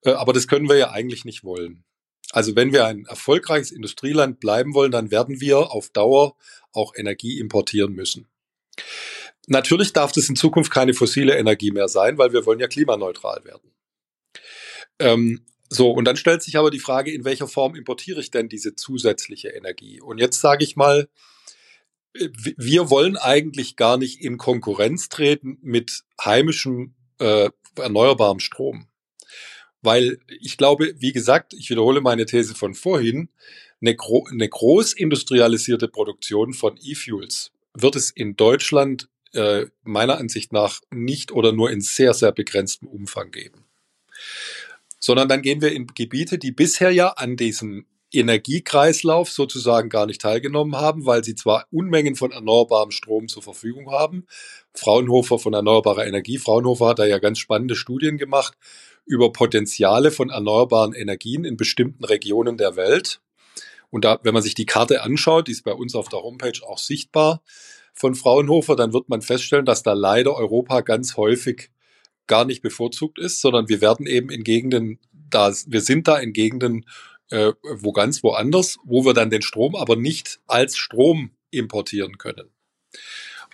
Äh, 0.02 0.12
aber 0.12 0.34
das 0.34 0.48
können 0.48 0.68
wir 0.68 0.78
ja 0.78 0.92
eigentlich 0.92 1.26
nicht 1.26 1.44
wollen. 1.44 1.84
Also 2.32 2.56
wenn 2.56 2.74
wir 2.74 2.86
ein 2.86 3.06
erfolgreiches 3.06 3.72
Industrieland 3.72 4.40
bleiben 4.40 4.74
wollen, 4.74 4.92
dann 4.92 5.12
werden 5.12 5.40
wir 5.40 5.72
auf 5.72 5.90
Dauer 5.90 6.36
auch 6.72 6.94
Energie 6.96 7.40
importieren 7.40 7.94
müssen. 7.94 8.28
Natürlich 9.48 9.94
darf 9.94 10.12
das 10.12 10.28
in 10.28 10.36
Zukunft 10.36 10.72
keine 10.72 10.96
fossile 10.96 11.38
Energie 11.38 11.72
mehr 11.72 11.88
sein, 11.88 12.18
weil 12.18 12.34
wir 12.34 12.46
wollen 12.48 12.60
ja 12.60 12.68
klimaneutral 12.68 13.46
werden. 13.46 13.72
Ähm, 14.98 15.46
so, 15.76 15.92
und 15.92 16.06
dann 16.06 16.18
stellt 16.18 16.42
sich 16.42 16.58
aber 16.58 16.72
die 16.72 16.80
Frage, 16.80 17.12
in 17.12 17.26
welcher 17.26 17.48
Form 17.48 17.76
importiere 17.76 18.20
ich 18.20 18.32
denn 18.32 18.50
diese 18.50 18.76
zusätzliche 18.76 19.50
Energie? 19.50 20.02
Und 20.02 20.20
jetzt 20.20 20.40
sage 20.40 20.64
ich 20.64 20.76
mal, 20.76 21.10
äh, 22.14 22.30
wir 22.58 22.90
wollen 22.90 23.18
eigentlich 23.18 23.76
gar 23.76 23.98
nicht 23.98 24.22
in 24.22 24.38
Konkurrenz 24.38 25.10
treten 25.10 25.58
mit 25.62 26.04
heimischem 26.24 26.96
äh, 27.20 27.50
erneuerbarem 27.76 28.40
Strom. 28.40 28.88
Weil 29.82 30.20
ich 30.28 30.58
glaube, 30.58 30.96
wie 30.98 31.12
gesagt, 31.12 31.54
ich 31.54 31.70
wiederhole 31.70 32.02
meine 32.02 32.26
These 32.26 32.56
von 32.56 32.74
vorhin, 32.74 33.30
eine, 33.82 33.96
gro 33.96 34.26
eine 34.32 34.48
großindustrialisierte 34.48 35.88
Produktion 35.88 36.54
von 36.54 36.80
E-Fuels 36.82 37.52
wird 37.74 37.96
es 37.96 38.10
in 38.10 38.36
Deutschland 38.36 39.10
äh, 39.34 39.66
meiner 39.84 40.18
Ansicht 40.18 40.54
nach 40.54 40.80
nicht 40.92 41.32
oder 41.32 41.52
nur 41.52 41.70
in 41.70 41.82
sehr, 41.82 42.14
sehr 42.14 42.32
begrenztem 42.32 42.88
Umfang 42.88 43.32
geben. 43.32 43.66
Sondern 45.06 45.30
dann 45.30 45.44
gehen 45.44 45.62
wir 45.62 45.72
in 45.72 45.86
Gebiete, 45.86 46.39
die 46.39 46.52
bisher 46.52 46.89
ja 46.89 47.10
an 47.10 47.38
diesem 47.38 47.86
Energiekreislauf 48.12 49.30
sozusagen 49.30 49.89
gar 49.89 50.08
nicht 50.08 50.20
teilgenommen 50.20 50.76
haben, 50.78 51.06
weil 51.06 51.24
sie 51.24 51.36
zwar 51.36 51.68
Unmengen 51.70 52.15
von 52.15 52.32
erneuerbarem 52.32 52.89
Strom 52.89 53.28
zur 53.28 53.44
Verfügung 53.44 53.91
haben. 53.91 54.26
Fraunhofer 54.74 55.38
von 55.38 55.54
erneuerbarer 55.54 56.08
Energie, 56.08 56.39
Fraunhofer 56.39 56.88
hat 56.88 56.98
da 56.98 57.06
ja 57.06 57.20
ganz 57.20 57.38
spannende 57.38 57.76
Studien 57.76 58.18
gemacht 58.18 58.58
über 59.06 59.32
Potenziale 59.32 60.10
von 60.10 60.32
erneuerbaren 60.32 60.94
Energien 60.94 61.46
in 61.46 61.56
bestimmten 61.56 62.04
Regionen 62.04 62.58
der 62.58 62.76
Welt. 62.76 63.22
Und 63.91 64.06
da, 64.06 64.20
wenn 64.24 64.34
man 64.34 64.41
sich 64.41 64.56
die 64.56 64.65
Karte 64.65 65.04
anschaut, 65.04 65.50
die 65.50 65.52
ist 65.52 65.65
bei 65.65 65.74
uns 65.74 65.94
auf 65.94 66.10
der 66.10 66.24
Homepage 66.24 66.65
auch 66.65 66.80
sichtbar 66.80 67.44
von 67.94 68.15
Fraunhofer, 68.15 68.76
dann 68.76 68.91
wird 68.91 69.08
man 69.08 69.22
feststellen, 69.22 69.65
dass 69.65 69.84
da 69.84 69.94
leider 69.94 70.36
Europa 70.36 70.82
ganz 70.82 71.15
häufig 71.15 71.70
gar 72.28 72.46
nicht 72.46 72.62
bevorzugt 72.62 73.20
ist, 73.20 73.42
sondern 73.42 73.70
wir 73.70 73.82
werden 73.82 74.06
eben 74.06 74.30
in 74.30 74.44
Gegenden, 74.44 75.00
da, 75.12 75.54
wir 75.68 75.82
sind 75.82 76.08
da 76.08 76.18
in 76.18 76.34
Gegenden, 76.34 76.86
äh, 77.30 77.54
wo 77.62 77.92
ganz 77.92 78.24
woanders, 78.24 78.78
wo 78.84 79.06
wir 79.06 79.14
dann 79.14 79.30
den 79.30 79.42
Strom 79.42 79.76
aber 79.76 79.96
nicht 79.96 80.40
als 80.48 80.78
Strom 80.78 81.32
importieren 81.52 82.18
können 82.18 82.50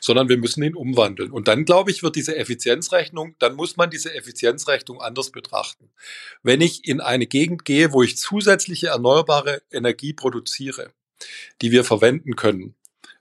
sondern 0.02 0.28
wir 0.28 0.38
müssen 0.38 0.64
ihn 0.64 0.76
umwandeln. 0.76 1.32
Und 1.32 1.48
dann, 1.48 1.64
glaube 1.64 1.92
ich, 1.92 2.04
wird 2.04 2.16
diese 2.16 2.36
Effizienzrechnung, 2.36 3.36
dann 3.40 3.54
muss 3.54 3.78
man 3.78 3.90
diese 3.90 4.14
Effizienzrechnung 4.14 5.00
anders 5.00 5.30
betrachten. 5.30 5.92
Wenn 6.42 6.60
ich 6.60 6.88
in 6.88 7.00
eine 7.00 7.28
Gegend 7.28 7.64
gehe, 7.64 7.94
wo 7.94 8.02
ich 8.02 8.18
zusätzliche 8.18 8.88
erneuerbare 8.88 9.62
Energie 9.72 10.14
produziere, 10.14 10.92
die 11.62 11.72
wir 11.72 11.84
verwenden 11.84 12.36
können, 12.36 12.74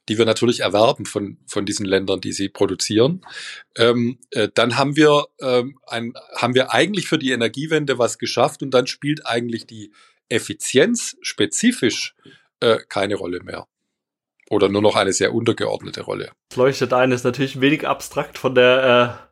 die 0.08 0.18
wir 0.18 0.24
natürlich 0.24 0.60
erwerben 0.60 1.06
von, 1.06 1.38
von 1.46 1.66
diesen 1.66 1.86
Ländern, 1.86 2.20
die 2.20 2.32
sie 2.32 2.48
produzieren, 2.48 3.24
ähm, 3.76 4.18
äh, 4.30 4.48
dann 4.52 4.76
haben 4.76 4.96
wir, 4.96 5.26
ähm, 5.40 5.78
ein, 5.86 6.14
haben 6.36 6.54
wir 6.54 6.72
eigentlich 6.72 7.06
für 7.06 7.18
die 7.18 7.30
Energiewende 7.30 7.98
was 7.98 8.18
geschafft 8.18 8.62
und 8.62 8.72
dann 8.72 8.86
spielt 8.86 9.26
eigentlich 9.26 9.66
die 9.66 9.92
Effizienz 10.28 11.16
spezifisch 11.22 12.14
äh, 12.60 12.78
keine 12.88 13.16
Rolle 13.16 13.42
mehr 13.42 13.66
oder 14.50 14.68
nur 14.68 14.82
noch 14.82 14.96
eine 14.96 15.12
sehr 15.12 15.32
untergeordnete 15.32 16.02
Rolle. 16.02 16.32
Leuchtet 16.56 16.92
ein, 16.92 17.12
ist 17.12 17.24
natürlich 17.24 17.60
wenig 17.60 17.86
abstrakt 17.86 18.36
von 18.36 18.54
der 18.54 19.24
äh, 19.24 19.29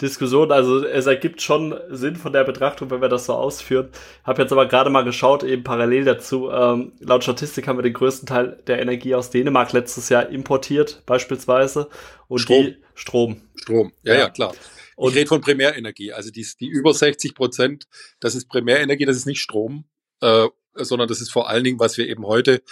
Diskussion. 0.00 0.50
Also 0.50 0.84
es 0.84 1.06
ergibt 1.06 1.42
schon 1.42 1.78
Sinn 1.90 2.16
von 2.16 2.32
der 2.32 2.44
Betrachtung, 2.44 2.90
wenn 2.90 3.00
wir 3.00 3.08
das 3.08 3.26
so 3.26 3.34
ausführen. 3.34 3.90
Habe 4.24 4.42
jetzt 4.42 4.52
aber 4.52 4.66
gerade 4.66 4.90
mal 4.90 5.02
geschaut, 5.04 5.42
eben 5.44 5.62
parallel 5.62 6.04
dazu. 6.04 6.50
Ähm, 6.50 6.92
laut 7.00 7.22
Statistik 7.22 7.68
haben 7.68 7.78
wir 7.78 7.82
den 7.82 7.92
größten 7.92 8.26
Teil 8.26 8.62
der 8.66 8.80
Energie 8.80 9.14
aus 9.14 9.30
Dänemark 9.30 9.72
letztes 9.72 10.08
Jahr 10.08 10.28
importiert, 10.28 11.02
beispielsweise. 11.06 11.88
Und 12.28 12.40
Strom. 12.40 12.66
die 12.66 12.76
Strom. 12.94 13.42
Strom, 13.54 13.92
ja, 14.02 14.14
ja, 14.14 14.20
ja 14.20 14.30
klar. 14.30 14.54
Und 14.96 15.10
ich 15.10 15.16
rede 15.16 15.28
von 15.28 15.40
Primärenergie. 15.40 16.12
Also 16.12 16.30
die, 16.30 16.46
die 16.60 16.68
über 16.68 16.92
60 16.92 17.34
Prozent, 17.34 17.86
das 18.20 18.34
ist 18.34 18.48
Primärenergie, 18.48 19.04
das 19.04 19.16
ist 19.16 19.26
nicht 19.26 19.40
Strom, 19.40 19.84
äh, 20.20 20.48
sondern 20.74 21.08
das 21.08 21.20
ist 21.20 21.30
vor 21.30 21.48
allen 21.48 21.64
Dingen, 21.64 21.80
was 21.80 21.96
wir 21.96 22.08
eben 22.08 22.26
heute 22.26 22.62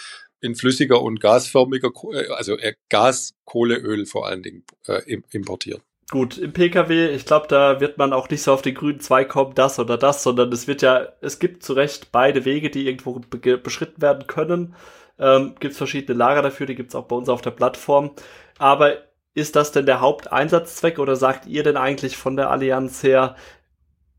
in 0.41 0.55
flüssiger 0.55 1.01
und 1.01 1.19
gasförmiger, 1.19 1.91
äh, 2.13 2.27
also 2.29 2.57
Gas, 2.89 3.33
Kohle, 3.45 3.77
Öl 3.77 4.05
vor 4.05 4.27
allen 4.27 4.43
Dingen 4.43 4.65
äh, 4.87 5.01
importieren. 5.31 5.81
Gut, 6.11 6.37
im 6.37 6.51
Pkw, 6.51 7.15
ich 7.15 7.25
glaube, 7.25 7.47
da 7.47 7.79
wird 7.79 7.97
man 7.97 8.11
auch 8.11 8.29
nicht 8.29 8.43
so 8.43 8.51
auf 8.51 8.61
den 8.61 8.75
grünen 8.75 8.99
Zweig 8.99 9.29
kommen, 9.29 9.55
das 9.55 9.79
oder 9.79 9.97
das, 9.97 10.23
sondern 10.23 10.51
es 10.51 10.67
wird 10.67 10.81
ja, 10.81 11.07
es 11.21 11.39
gibt 11.39 11.63
zu 11.63 11.71
Recht 11.71 12.11
beide 12.11 12.43
Wege, 12.43 12.69
die 12.69 12.85
irgendwo 12.85 13.13
be 13.13 13.57
beschritten 13.57 14.01
werden 14.01 14.27
können. 14.27 14.75
Ähm, 15.17 15.55
gibt 15.61 15.71
es 15.71 15.77
verschiedene 15.77 16.17
Lager 16.17 16.41
dafür, 16.41 16.65
die 16.65 16.75
gibt 16.75 16.89
es 16.89 16.95
auch 16.95 17.05
bei 17.05 17.15
uns 17.15 17.29
auf 17.29 17.41
der 17.41 17.51
Plattform. 17.51 18.11
Aber 18.57 18.97
ist 19.35 19.55
das 19.55 19.71
denn 19.71 19.85
der 19.85 20.01
Haupteinsatzzweck 20.01 20.99
oder 20.99 21.15
sagt 21.15 21.45
ihr 21.47 21.63
denn 21.63 21.77
eigentlich 21.77 22.17
von 22.17 22.35
der 22.35 22.49
Allianz 22.51 23.03
her, 23.03 23.37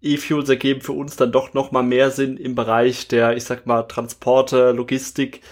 E-Fuels 0.00 0.48
ergeben 0.48 0.80
für 0.80 0.92
uns 0.92 1.16
dann 1.16 1.30
doch 1.30 1.52
noch 1.52 1.72
mal 1.72 1.82
mehr 1.82 2.10
Sinn 2.10 2.38
im 2.38 2.54
Bereich 2.54 3.08
der, 3.08 3.36
ich 3.36 3.44
sag 3.44 3.66
mal, 3.66 3.82
Transporte, 3.82 4.72
Logistik, 4.72 5.42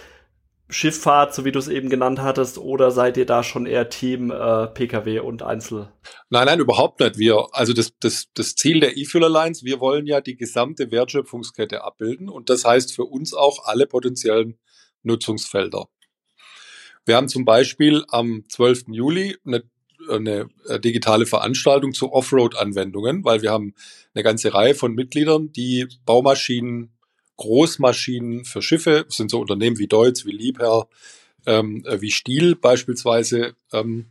Schifffahrt, 0.71 1.35
so 1.35 1.45
wie 1.45 1.53
du 1.53 1.59
es 1.59 1.69
eben 1.69 1.91
genannt 1.91 2.21
hattest, 2.21 2.59
oder 2.59 2.91
seid 2.91 3.17
ihr 3.17 3.27
da 3.27 3.43
schon 3.43 3.67
eher 3.67 3.89
Team 3.89 4.31
äh, 4.31 4.67
Pkw 4.69 5.21
und 5.21 5.43
Einzel? 5.43 5.93
Nein, 6.31 6.47
nein, 6.47 6.61
überhaupt 6.61 7.01
nicht. 7.01 7.19
Wir, 7.19 7.47
also 7.53 7.73
das, 7.73 7.93
das, 7.99 8.29
das 8.35 8.55
Ziel 8.55 8.81
der 8.81 8.97
E-Fuel 8.97 9.25
Alliance, 9.25 9.65
wir 9.65 9.81
wollen 9.81 10.07
ja 10.07 10.21
die 10.21 10.37
gesamte 10.37 10.91
Wertschöpfungskette 10.91 11.85
abbilden 11.85 12.29
und 12.29 12.51
das 12.51 12.65
heißt 12.65 12.95
für 12.95 13.05
uns 13.05 13.35
auch 13.35 13.67
alle 13.67 13.87
potenziellen 13.87 14.59
Nutzungsfelder. 15.03 15.89
Wir 17.05 17.17
haben 17.17 17.29
zum 17.29 17.45
Beispiel 17.45 18.05
am 18.09 18.45
12. 18.49 18.85
Juli 18.89 19.37
eine, 19.45 19.65
eine 20.09 20.49
äh, 20.69 20.79
digitale 20.79 21.27
Veranstaltung 21.27 21.93
zu 21.93 22.13
Offroad-Anwendungen, 22.13 23.25
weil 23.25 23.43
wir 23.43 23.51
haben 23.51 23.75
eine 24.15 24.23
ganze 24.23 24.55
Reihe 24.55 24.75
von 24.75 24.95
Mitgliedern, 24.95 25.51
die 25.53 25.89
Baumaschinen, 26.05 26.93
Großmaschinen 27.41 28.45
für 28.45 28.61
Schiffe, 28.61 29.05
das 29.07 29.17
sind 29.17 29.31
so 29.31 29.41
Unternehmen 29.41 29.79
wie 29.79 29.87
Deutz, 29.87 30.27
wie 30.27 30.31
Liebherr, 30.31 30.89
ähm, 31.47 31.83
äh, 31.87 32.01
wie 32.03 32.11
Stiel 32.11 32.55
beispielsweise, 32.55 33.55
ähm, 33.73 34.11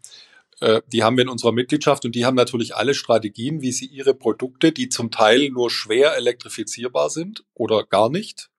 äh, 0.61 0.81
die 0.91 1.03
haben 1.03 1.15
wir 1.15 1.23
in 1.23 1.29
unserer 1.29 1.51
Mitgliedschaft 1.51 2.05
und 2.05 2.15
die 2.15 2.25
haben 2.25 2.33
natürlich 2.33 2.75
alle 2.75 2.95
Strategien, 2.95 3.61
wie 3.61 3.71
sie 3.71 3.85
ihre 3.85 4.15
Produkte, 4.15 4.71
die 4.71 4.89
zum 4.89 5.11
Teil 5.11 5.49
nur 5.51 5.69
schwer 5.69 6.15
elektrifizierbar 6.17 7.11
sind 7.11 7.43
oder 7.53 7.83
gar 7.83 8.09
nicht, 8.09 8.49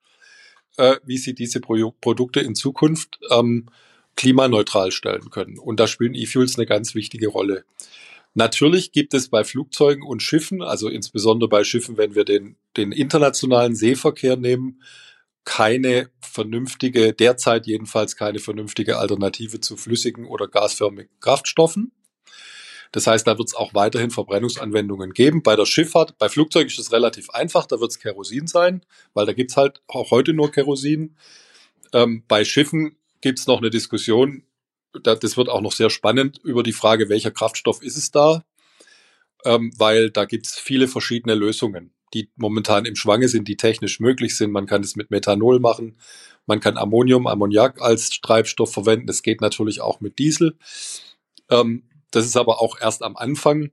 äh, 0.77 0.97
wie 1.05 1.19
sie 1.19 1.35
diese 1.35 1.61
Pro 1.61 1.93
Produkte 2.01 2.39
in 2.39 2.55
Zukunft 2.55 3.19
ähm, 3.31 3.67
klimaneutral 4.15 4.93
stellen 4.93 5.31
können. 5.31 5.59
Und 5.59 5.81
da 5.81 5.89
spielen 5.89 6.15
E-Fuels 6.15 6.57
eine 6.57 6.67
ganz 6.67 6.95
wichtige 6.95 7.27
Rolle. 7.27 7.65
Natürlich 8.35 8.93
gibt 8.93 9.13
es 9.15 9.29
bei 9.29 9.43
Flugzeugen 9.43 10.05
und 10.05 10.23
Schiffen, 10.23 10.63
also 10.63 10.89
insbesondere 10.89 11.49
bei 11.49 11.65
Schiffen, 11.65 11.97
wenn 11.97 12.15
wir 12.15 12.25
den, 12.25 12.57
den 12.77 12.93
internationalen 12.93 13.75
Seeverkehr 13.75 14.37
nehmen, 14.37 14.83
keine 15.45 16.11
vernünftige, 16.21 17.13
derzeit 17.13 17.67
jedenfalls 17.67 18.15
keine 18.15 18.39
vernünftige 18.39 18.99
Alternative 18.99 19.61
zu 19.61 19.77
flüssigen 19.77 20.27
oder 20.27 20.47
gasförmigen 20.47 21.11
Kraftstoffen. 21.21 21.93
Das 22.93 23.07
heißt, 23.07 23.27
da 23.27 23.39
wird 23.39 23.49
es 23.49 23.55
auch 23.55 23.75
weiterhin 23.75 24.11
Verbrennungsanwendungen 24.11 25.13
geben. 25.13 25.43
Bei 25.43 25.57
der 25.57 25.67
Schifffahrt, 25.67 26.19
bei 26.19 26.29
Flugzeugen 26.29 26.69
ist 26.69 26.79
es 26.79 26.93
relativ 26.93 27.31
einfach, 27.31 27.67
da 27.67 27.81
wird 27.81 27.93
es 27.93 27.99
Kerosin 27.99 28.47
sein, 28.47 28.85
weil 29.15 29.27
da 29.27 29.33
gibt 29.33 29.53
es 29.53 29.57
halt 29.57 29.83
auch 29.87 30.11
heute 30.11 30.33
nur 30.33 30.51
Kerosin. 30.51 31.17
Ähm, 31.93 32.25
bei 32.27 32.45
Schiffen 32.45 32.97
gibt 33.21 33.39
es 33.39 33.47
noch 33.47 33.59
eine 33.59 33.71
Diskussion, 33.71 34.45
das 34.93 35.37
wird 35.37 35.49
auch 35.49 35.61
noch 35.61 35.73
sehr 35.73 35.91
spannend 35.91 36.41
über 36.43 36.63
die 36.63 36.73
Frage, 36.73 37.09
welcher 37.09 37.31
Kraftstoff 37.31 37.83
ist 37.83 37.97
es 37.97 38.11
da, 38.11 38.45
ähm, 39.45 39.73
weil 39.79 40.11
da 40.11 40.25
gibt 40.25 40.47
es 40.47 40.55
viele 40.55 40.89
verschiedene 40.89 41.35
Lösungen, 41.35 41.93
die 42.13 42.31
momentan 42.37 42.85
im 42.85 42.97
Schwange 42.97 43.29
sind, 43.29 43.49
die 43.49 43.57
technisch 43.57 44.01
möglich 44.01 44.37
sind. 44.37 44.51
Man 44.51 44.67
kann 44.67 44.83
es 44.83 44.97
mit 44.97 45.11
Methanol 45.11 45.61
machen, 45.61 45.97
man 46.47 46.61
kann 46.61 46.77
Ammonium, 46.77 47.27
Ammoniak 47.27 47.81
als 47.81 48.11
Treibstoff 48.21 48.73
verwenden. 48.73 49.07
Das 49.07 49.23
geht 49.23 49.41
natürlich 49.41 49.81
auch 49.81 50.01
mit 50.01 50.19
Diesel. 50.19 50.59
Ähm, 51.49 51.85
das 52.11 52.27
ist 52.27 52.37
aber 52.37 52.61
auch 52.61 52.81
erst 52.81 53.03
am 53.03 53.17
Anfang. 53.17 53.71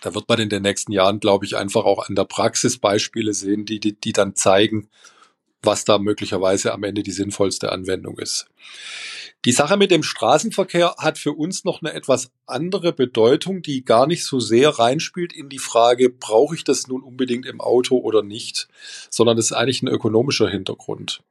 Da 0.00 0.14
wird 0.14 0.28
man 0.28 0.40
in 0.40 0.48
den 0.48 0.62
nächsten 0.62 0.92
Jahren, 0.92 1.20
glaube 1.20 1.44
ich, 1.44 1.56
einfach 1.56 1.84
auch 1.84 2.08
an 2.08 2.14
der 2.14 2.24
Praxis 2.24 2.78
Beispiele 2.78 3.34
sehen, 3.34 3.66
die, 3.66 3.78
die, 3.78 3.98
die 3.98 4.12
dann 4.12 4.34
zeigen, 4.34 4.88
was 5.62 5.84
da 5.84 5.98
möglicherweise 5.98 6.72
am 6.72 6.84
Ende 6.84 7.02
die 7.02 7.12
sinnvollste 7.12 7.72
Anwendung 7.72 8.18
ist. 8.18 8.46
Die 9.44 9.52
Sache 9.52 9.76
mit 9.76 9.90
dem 9.90 10.04
Straßenverkehr 10.04 10.94
hat 10.98 11.18
für 11.18 11.32
uns 11.32 11.64
noch 11.64 11.82
eine 11.82 11.92
etwas 11.92 12.30
andere 12.46 12.92
Bedeutung, 12.92 13.60
die 13.60 13.84
gar 13.84 14.06
nicht 14.06 14.24
so 14.24 14.38
sehr 14.38 14.70
reinspielt 14.70 15.32
in 15.32 15.48
die 15.48 15.58
Frage, 15.58 16.10
brauche 16.10 16.54
ich 16.54 16.62
das 16.62 16.86
nun 16.86 17.02
unbedingt 17.02 17.46
im 17.46 17.60
Auto 17.60 17.98
oder 17.98 18.22
nicht, 18.22 18.68
sondern 19.10 19.36
das 19.36 19.46
ist 19.46 19.52
eigentlich 19.52 19.82
ein 19.82 19.88
ökonomischer 19.88 20.48
Hintergrund. 20.48 21.22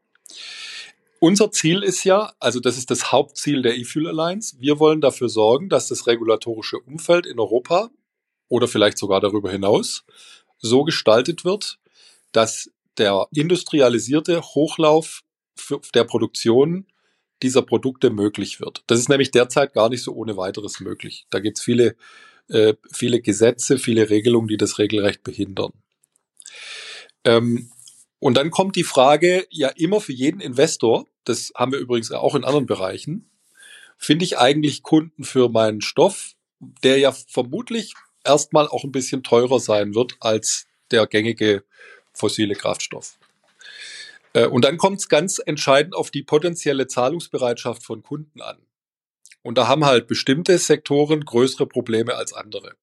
Unser 1.19 1.51
Ziel 1.51 1.83
ist 1.83 2.03
ja, 2.03 2.33
also 2.39 2.59
das 2.59 2.77
ist 2.77 2.91
das 2.91 3.11
Hauptziel 3.13 3.61
der 3.61 3.77
E-Fuel 3.77 4.07
Alliance, 4.07 4.57
wir 4.59 4.79
wollen 4.79 4.99
dafür 4.99 5.29
sorgen, 5.29 5.69
dass 5.69 5.87
das 5.87 6.07
regulatorische 6.07 6.79
Umfeld 6.79 7.25
in 7.25 7.39
Europa 7.39 7.91
oder 8.49 8.67
vielleicht 8.67 8.97
sogar 8.97 9.21
darüber 9.21 9.51
hinaus 9.51 10.03
so 10.57 10.83
gestaltet 10.83 11.45
wird, 11.45 11.79
dass 12.33 12.71
der 12.97 13.27
industrialisierte 13.33 14.41
Hochlauf 14.41 15.21
der 15.93 16.03
Produktion 16.03 16.87
dieser 17.43 17.61
Produkte 17.61 18.09
möglich 18.09 18.59
wird. 18.59 18.83
Das 18.87 18.99
ist 18.99 19.09
nämlich 19.09 19.31
derzeit 19.31 19.73
gar 19.73 19.89
nicht 19.89 20.03
so 20.03 20.13
ohne 20.13 20.37
weiteres 20.37 20.79
möglich. 20.79 21.25
Da 21.29 21.39
gibt 21.39 21.57
es 21.57 21.63
viele, 21.63 21.95
äh, 22.49 22.75
viele 22.91 23.21
Gesetze, 23.21 23.77
viele 23.77 24.09
Regelungen, 24.09 24.47
die 24.47 24.57
das 24.57 24.77
Regelrecht 24.77 25.23
behindern. 25.23 25.73
Ähm, 27.23 27.71
und 28.19 28.37
dann 28.37 28.51
kommt 28.51 28.75
die 28.75 28.83
Frage, 28.83 29.47
ja 29.49 29.69
immer 29.69 29.99
für 30.01 30.13
jeden 30.13 30.41
Investor, 30.41 31.07
das 31.23 31.51
haben 31.55 31.71
wir 31.71 31.79
übrigens 31.79 32.11
auch 32.11 32.35
in 32.35 32.43
anderen 32.43 32.67
Bereichen, 32.67 33.29
finde 33.97 34.25
ich 34.25 34.37
eigentlich 34.37 34.83
Kunden 34.83 35.23
für 35.23 35.49
meinen 35.49 35.81
Stoff, 35.81 36.33
der 36.59 36.99
ja 36.99 37.11
vermutlich 37.11 37.93
erstmal 38.23 38.67
auch 38.67 38.83
ein 38.83 38.91
bisschen 38.91 39.23
teurer 39.23 39.59
sein 39.59 39.95
wird 39.95 40.17
als 40.19 40.67
der 40.91 41.07
gängige 41.07 41.63
fossile 42.13 42.55
Kraftstoff. 42.55 43.17
Äh, 44.33 44.47
und 44.47 44.65
dann 44.65 44.77
kommt 44.77 44.99
es 44.99 45.09
ganz 45.09 45.41
entscheidend 45.43 45.95
auf 45.95 46.11
die 46.11 46.23
potenzielle 46.23 46.87
Zahlungsbereitschaft 46.87 47.83
von 47.83 48.03
Kunden 48.03 48.41
an. 48.41 48.57
Und 49.43 49.57
da 49.57 49.67
haben 49.67 49.85
halt 49.85 50.07
bestimmte 50.07 50.57
Sektoren 50.57 51.25
größere 51.25 51.65
Probleme 51.65 52.15
als 52.15 52.33
andere. 52.33 52.75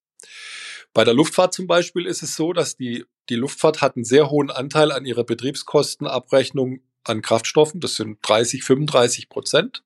Bei 0.92 1.04
der 1.04 1.14
Luftfahrt 1.14 1.54
zum 1.54 1.66
Beispiel 1.66 2.06
ist 2.06 2.22
es 2.22 2.34
so, 2.34 2.52
dass 2.52 2.76
die, 2.76 3.04
die 3.28 3.36
Luftfahrt 3.36 3.80
hat 3.80 3.96
einen 3.96 4.04
sehr 4.04 4.30
hohen 4.30 4.50
Anteil 4.50 4.90
an 4.90 5.04
ihrer 5.04 5.24
Betriebskostenabrechnung 5.24 6.80
an 7.04 7.22
Kraftstoffen. 7.22 7.80
Das 7.80 7.96
sind 7.96 8.18
30, 8.22 8.64
35 8.64 9.28
Prozent. 9.28 9.84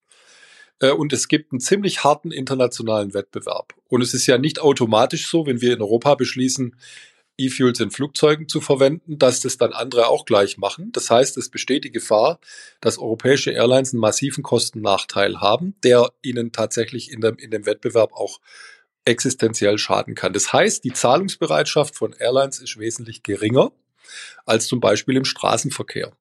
Äh, 0.78 0.90
und 0.90 1.12
es 1.12 1.28
gibt 1.28 1.52
einen 1.52 1.60
ziemlich 1.60 2.04
harten 2.04 2.30
internationalen 2.30 3.14
Wettbewerb. 3.14 3.74
Und 3.88 4.02
es 4.02 4.14
ist 4.14 4.26
ja 4.26 4.38
nicht 4.38 4.60
automatisch 4.60 5.28
so, 5.28 5.46
wenn 5.46 5.60
wir 5.60 5.74
in 5.74 5.82
Europa 5.82 6.14
beschließen, 6.14 6.76
E-Fuels 7.38 7.80
in 7.80 7.90
Flugzeugen 7.90 8.48
zu 8.48 8.60
verwenden, 8.60 9.18
dass 9.18 9.40
das 9.40 9.56
dann 9.56 9.72
andere 9.72 10.08
auch 10.08 10.24
gleich 10.24 10.58
machen. 10.58 10.92
Das 10.92 11.10
heißt, 11.10 11.36
es 11.38 11.48
besteht 11.48 11.84
die 11.84 11.92
Gefahr, 11.92 12.38
dass 12.80 12.98
europäische 12.98 13.50
Airlines 13.50 13.92
einen 13.92 14.00
massiven 14.00 14.42
Kostennachteil 14.42 15.40
haben, 15.40 15.74
der 15.82 16.12
ihnen 16.22 16.52
tatsächlich 16.52 17.10
in 17.10 17.20
dem, 17.20 17.36
in 17.36 17.50
dem 17.50 17.66
Wettbewerb 17.66 18.12
auch 18.12 18.40
existenziell 19.04 19.78
schaden 19.78 20.14
kann. 20.14 20.32
Das 20.32 20.52
heißt, 20.52 20.84
die 20.84 20.92
Zahlungsbereitschaft 20.92 21.96
von 21.96 22.12
Airlines 22.12 22.60
ist 22.60 22.78
wesentlich 22.78 23.22
geringer 23.22 23.72
als 24.46 24.66
zum 24.66 24.80
Beispiel 24.80 25.16
im 25.16 25.24
Straßenverkehr. 25.24 26.12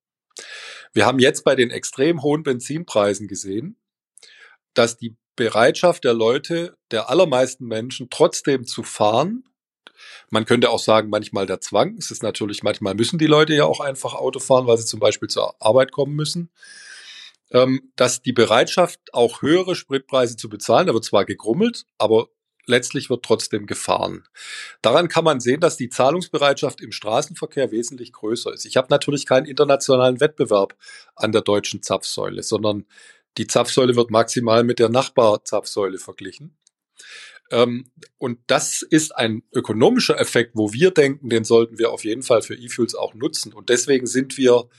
Wir 0.93 1.05
haben 1.05 1.19
jetzt 1.19 1.43
bei 1.43 1.55
den 1.55 1.71
extrem 1.71 2.21
hohen 2.21 2.43
Benzinpreisen 2.43 3.27
gesehen, 3.27 3.77
dass 4.73 4.97
die 4.97 5.15
Bereitschaft 5.35 6.03
der 6.03 6.13
Leute, 6.13 6.75
der 6.91 7.09
allermeisten 7.09 7.65
Menschen 7.65 8.09
trotzdem 8.09 8.65
zu 8.65 8.83
fahren, 8.83 9.43
man 10.29 10.45
könnte 10.45 10.69
auch 10.69 10.79
sagen, 10.79 11.09
manchmal 11.09 11.45
der 11.45 11.61
Zwang. 11.61 11.95
Es 11.97 12.11
ist 12.11 12.23
natürlich, 12.23 12.63
manchmal 12.63 12.95
müssen 12.95 13.19
die 13.19 13.27
Leute 13.27 13.53
ja 13.53 13.65
auch 13.65 13.79
einfach 13.79 14.13
Auto 14.13 14.39
fahren, 14.39 14.67
weil 14.67 14.77
sie 14.77 14.85
zum 14.85 14.99
Beispiel 14.99 15.29
zur 15.29 15.55
Arbeit 15.61 15.91
kommen 15.91 16.15
müssen. 16.15 16.49
Ähm, 17.51 17.91
dass 17.97 18.21
die 18.21 18.31
Bereitschaft, 18.31 18.99
auch 19.13 19.41
höhere 19.41 19.75
Spritpreise 19.75 20.37
zu 20.37 20.47
bezahlen, 20.47 20.87
da 20.87 20.93
wird 20.93 21.03
zwar 21.03 21.25
gegrummelt, 21.25 21.85
aber 21.97 22.29
letztlich 22.65 23.09
wird 23.09 23.23
trotzdem 23.25 23.65
gefahren. 23.65 24.23
Daran 24.81 25.07
kann 25.07 25.23
man 25.23 25.39
sehen, 25.39 25.59
dass 25.59 25.77
die 25.77 25.89
Zahlungsbereitschaft 25.89 26.81
im 26.81 26.91
Straßenverkehr 26.91 27.71
wesentlich 27.71 28.13
größer 28.13 28.53
ist. 28.53 28.65
Ich 28.65 28.77
habe 28.77 28.87
natürlich 28.89 29.25
keinen 29.25 29.45
internationalen 29.45 30.19
Wettbewerb 30.19 30.75
an 31.15 31.31
der 31.31 31.41
deutschen 31.41 31.83
Zapfsäule, 31.83 32.43
sondern 32.43 32.85
die 33.37 33.47
Zapfsäule 33.47 33.95
wird 33.95 34.11
maximal 34.11 34.63
mit 34.63 34.79
der 34.79 34.89
Nachbarzapfsäule 34.89 35.97
verglichen. 35.97 36.57
Ähm, 37.51 37.91
und 38.17 38.39
das 38.47 38.81
ist 38.81 39.15
ein 39.15 39.43
ökonomischer 39.53 40.19
Effekt, 40.19 40.51
wo 40.55 40.73
wir 40.73 40.91
denken, 40.91 41.29
den 41.29 41.43
sollten 41.43 41.77
wir 41.77 41.91
auf 41.91 42.03
jeden 42.03 42.23
Fall 42.23 42.41
für 42.41 42.55
E-Fuels 42.55 42.95
auch 42.95 43.13
nutzen. 43.13 43.53
Und 43.53 43.69
deswegen 43.69 44.07
sind 44.07 44.37
wir 44.37 44.69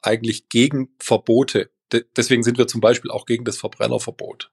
eigentlich 0.00 0.48
gegen 0.48 0.94
Verbote. 0.98 1.70
De 1.92 2.04
deswegen 2.16 2.42
sind 2.42 2.58
wir 2.58 2.66
zum 2.66 2.80
Beispiel 2.80 3.10
auch 3.10 3.26
gegen 3.26 3.44
das 3.44 3.58
Verbrennerverbot. 3.58 4.50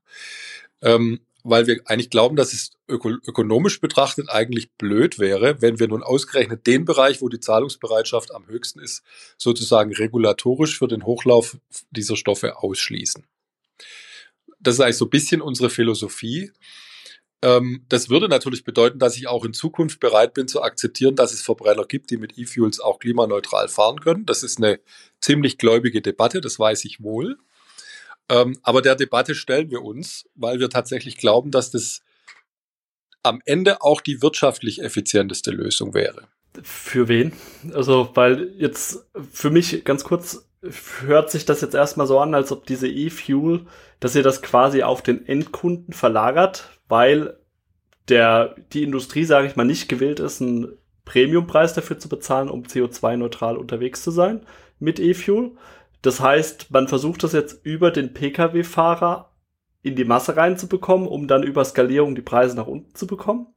Ähm, 0.81 1.21
weil 1.43 1.67
wir 1.67 1.81
eigentlich 1.85 2.09
glauben, 2.09 2.35
dass 2.35 2.51
es 2.51 2.71
öko 2.89 3.09
ökonomisch 3.25 3.79
betrachtet 3.79 4.29
eigentlich 4.29 4.71
blöd 4.73 5.19
wäre, 5.19 5.61
wenn 5.61 5.79
wir 5.79 5.87
nun 5.87 6.03
ausgerechnet 6.03 6.67
den 6.67 6.83
Bereich, 6.83 7.21
wo 7.21 7.29
die 7.29 7.39
Zahlungsbereitschaft 7.39 8.35
am 8.35 8.47
höchsten 8.47 8.79
ist, 8.79 9.03
sozusagen 9.37 9.93
regulatorisch 9.93 10.77
für 10.77 10.89
den 10.89 11.05
Hochlauf 11.05 11.57
dieser 11.91 12.17
Stoffe 12.17 12.57
ausschließen. 12.57 13.25
Das 14.59 14.75
ist 14.75 14.81
eigentlich 14.81 14.97
so 14.97 15.05
ein 15.05 15.11
bisschen 15.11 15.41
unsere 15.41 15.69
Philosophie. 15.69 16.51
Ähm, 17.41 17.85
das 17.87 18.09
würde 18.09 18.27
natürlich 18.27 18.63
bedeuten, 18.63 18.99
dass 18.99 19.15
ich 19.15 19.27
auch 19.27 19.45
in 19.45 19.53
Zukunft 19.53 19.99
bereit 19.99 20.33
bin 20.33 20.47
zu 20.47 20.61
akzeptieren, 20.61 21.15
dass 21.15 21.33
es 21.33 21.41
Verbrenner 21.41 21.85
gibt, 21.85 22.11
die 22.11 22.17
mit 22.17 22.37
E-Fuels 22.37 22.79
auch 22.79 22.99
klimaneutral 22.99 23.69
fahren 23.69 24.01
können. 24.01 24.25
Das 24.25 24.43
ist 24.43 24.57
eine 24.57 24.79
ziemlich 25.21 25.57
gläubige 25.57 26.01
Debatte, 26.01 26.41
das 26.41 26.59
weiß 26.59 26.85
ich 26.85 27.01
wohl. 27.01 27.37
Ähm, 28.29 28.59
aber 28.61 28.81
der 28.81 28.95
Debatte 28.95 29.35
stellen 29.35 29.71
wir 29.71 29.83
uns, 29.83 30.25
weil 30.35 30.59
wir 30.59 30.69
tatsächlich 30.69 31.17
glauben, 31.17 31.51
dass 31.51 31.71
das 31.71 32.01
am 33.23 33.41
Ende 33.45 33.81
auch 33.81 34.01
die 34.01 34.21
wirtschaftlich 34.21 34.81
effizienteste 34.81 35.51
Lösung 35.51 35.93
wäre. 35.93 36.27
Für 36.61 37.07
wen? 37.07 37.33
Also, 37.73 38.09
weil 38.15 38.53
jetzt 38.57 39.05
für 39.31 39.49
mich 39.49 39.83
ganz 39.83 40.03
kurz 40.03 40.45
hört 41.05 41.31
sich 41.31 41.45
das 41.45 41.61
jetzt 41.61 41.73
erstmal 41.73 42.07
so 42.07 42.19
an, 42.19 42.35
als 42.35 42.51
ob 42.51 42.65
diese 42.65 42.87
E-Fuel, 42.87 43.65
dass 43.99 44.15
ihr 44.15 44.23
das 44.23 44.41
quasi 44.41 44.83
auf 44.83 45.01
den 45.01 45.25
Endkunden 45.25 45.93
verlagert, 45.93 46.78
weil 46.89 47.37
der, 48.09 48.55
die 48.73 48.83
Industrie, 48.83 49.23
sage 49.23 49.47
ich 49.47 49.55
mal, 49.55 49.63
nicht 49.63 49.87
gewillt 49.87 50.19
ist, 50.19 50.41
einen 50.41 50.73
Premiumpreis 51.05 51.73
dafür 51.73 51.97
zu 51.97 52.09
bezahlen, 52.09 52.49
um 52.49 52.63
CO2-neutral 52.63 53.57
unterwegs 53.57 54.03
zu 54.03 54.11
sein 54.11 54.41
mit 54.79 54.99
E-Fuel. 54.99 55.51
Das 56.01 56.19
heißt, 56.19 56.71
man 56.71 56.87
versucht 56.87 57.23
das 57.23 57.33
jetzt 57.33 57.65
über 57.65 57.91
den 57.91 58.13
Pkw-Fahrer 58.13 59.31
in 59.81 59.95
die 59.95 60.05
Masse 60.05 60.35
reinzubekommen, 60.35 61.07
um 61.07 61.27
dann 61.27 61.43
über 61.43 61.63
Skalierung 61.63 62.15
die 62.15 62.21
Preise 62.21 62.55
nach 62.55 62.67
unten 62.67 62.93
zu 62.95 63.07
bekommen. 63.07 63.47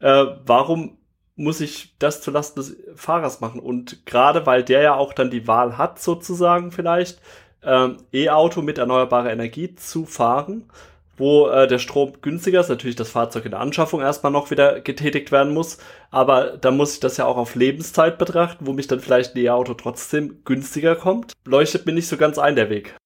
Äh, 0.00 0.26
warum 0.44 0.98
muss 1.34 1.60
ich 1.60 1.96
das 1.98 2.22
zulasten 2.22 2.62
des 2.62 2.76
Fahrers 2.94 3.40
machen? 3.40 3.60
Und 3.60 4.06
gerade 4.06 4.46
weil 4.46 4.62
der 4.62 4.82
ja 4.82 4.94
auch 4.94 5.12
dann 5.12 5.30
die 5.30 5.46
Wahl 5.46 5.78
hat, 5.78 6.00
sozusagen 6.00 6.72
vielleicht, 6.72 7.20
ähm, 7.62 7.98
E-Auto 8.12 8.62
mit 8.62 8.78
erneuerbarer 8.78 9.32
Energie 9.32 9.74
zu 9.74 10.06
fahren, 10.06 10.70
wo 11.16 11.48
äh, 11.48 11.66
der 11.66 11.78
Strom 11.78 12.20
günstiger 12.20 12.60
ist, 12.60 12.68
natürlich 12.68 12.96
das 12.96 13.10
Fahrzeug 13.10 13.44
in 13.44 13.52
der 13.52 13.60
Anschaffung 13.60 14.00
erstmal 14.00 14.32
noch 14.32 14.50
wieder 14.50 14.80
getätigt 14.80 15.32
werden 15.32 15.54
muss, 15.54 15.78
aber 16.10 16.56
da 16.58 16.70
muss 16.70 16.94
ich 16.94 17.00
das 17.00 17.16
ja 17.16 17.24
auch 17.24 17.36
auf 17.36 17.54
Lebenszeit 17.54 18.18
betrachten, 18.18 18.66
wo 18.66 18.72
mich 18.72 18.86
dann 18.86 19.00
vielleicht 19.00 19.34
ein 19.34 19.38
E-Auto 19.44 19.74
trotzdem 19.74 20.42
günstiger 20.44 20.96
kommt. 20.96 21.32
Leuchtet 21.44 21.86
mir 21.86 21.92
nicht 21.92 22.08
so 22.08 22.16
ganz 22.16 22.38
ein 22.38 22.56
der 22.56 22.70
Weg. 22.70 22.96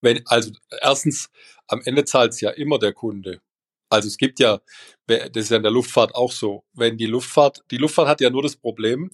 Wenn, 0.00 0.22
also 0.26 0.52
erstens, 0.80 1.30
am 1.68 1.80
Ende 1.84 2.04
zahlt 2.04 2.32
es 2.32 2.40
ja 2.40 2.50
immer 2.50 2.78
der 2.78 2.92
Kunde. 2.92 3.40
Also 3.88 4.08
es 4.08 4.16
gibt 4.16 4.40
ja, 4.40 4.60
das 5.06 5.28
ist 5.34 5.50
ja 5.50 5.58
in 5.58 5.62
der 5.62 5.72
Luftfahrt 5.72 6.14
auch 6.14 6.32
so, 6.32 6.64
wenn 6.72 6.96
die 6.96 7.06
Luftfahrt, 7.06 7.62
die 7.70 7.76
Luftfahrt 7.76 8.08
hat 8.08 8.20
ja 8.20 8.30
nur 8.30 8.42
das 8.42 8.56
Problem, 8.56 9.10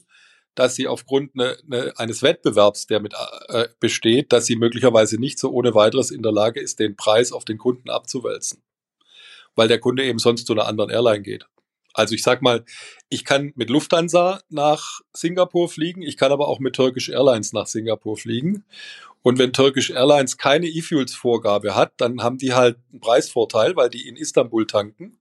dass 0.58 0.74
sie 0.74 0.88
aufgrund 0.88 1.36
ne, 1.36 1.56
ne, 1.66 1.92
eines 1.96 2.22
Wettbewerbs, 2.22 2.88
der 2.88 2.98
mit 2.98 3.14
äh, 3.48 3.68
besteht, 3.78 4.32
dass 4.32 4.46
sie 4.46 4.56
möglicherweise 4.56 5.20
nicht 5.20 5.38
so 5.38 5.50
ohne 5.50 5.74
weiteres 5.74 6.10
in 6.10 6.22
der 6.22 6.32
Lage 6.32 6.60
ist, 6.60 6.80
den 6.80 6.96
Preis 6.96 7.30
auf 7.30 7.44
den 7.44 7.58
Kunden 7.58 7.90
abzuwälzen, 7.90 8.62
weil 9.54 9.68
der 9.68 9.78
Kunde 9.78 10.04
eben 10.04 10.18
sonst 10.18 10.46
zu 10.46 10.54
einer 10.54 10.66
anderen 10.66 10.90
Airline 10.90 11.22
geht. 11.22 11.46
Also 11.94 12.14
ich 12.14 12.24
sag 12.24 12.42
mal, 12.42 12.64
ich 13.08 13.24
kann 13.24 13.52
mit 13.54 13.70
Lufthansa 13.70 14.42
nach 14.48 15.00
Singapur 15.12 15.68
fliegen, 15.68 16.02
ich 16.02 16.16
kann 16.16 16.32
aber 16.32 16.48
auch 16.48 16.58
mit 16.58 16.74
Turkish 16.74 17.08
Airlines 17.08 17.52
nach 17.52 17.66
Singapur 17.66 18.16
fliegen. 18.16 18.64
Und 19.22 19.38
wenn 19.38 19.52
Turkish 19.52 19.90
Airlines 19.90 20.38
keine 20.38 20.66
E-Fuels-Vorgabe 20.66 21.74
hat, 21.74 21.92
dann 21.98 22.22
haben 22.22 22.38
die 22.38 22.52
halt 22.52 22.78
einen 22.90 23.00
Preisvorteil, 23.00 23.76
weil 23.76 23.90
die 23.90 24.08
in 24.08 24.16
Istanbul 24.16 24.66
tanken. 24.66 25.18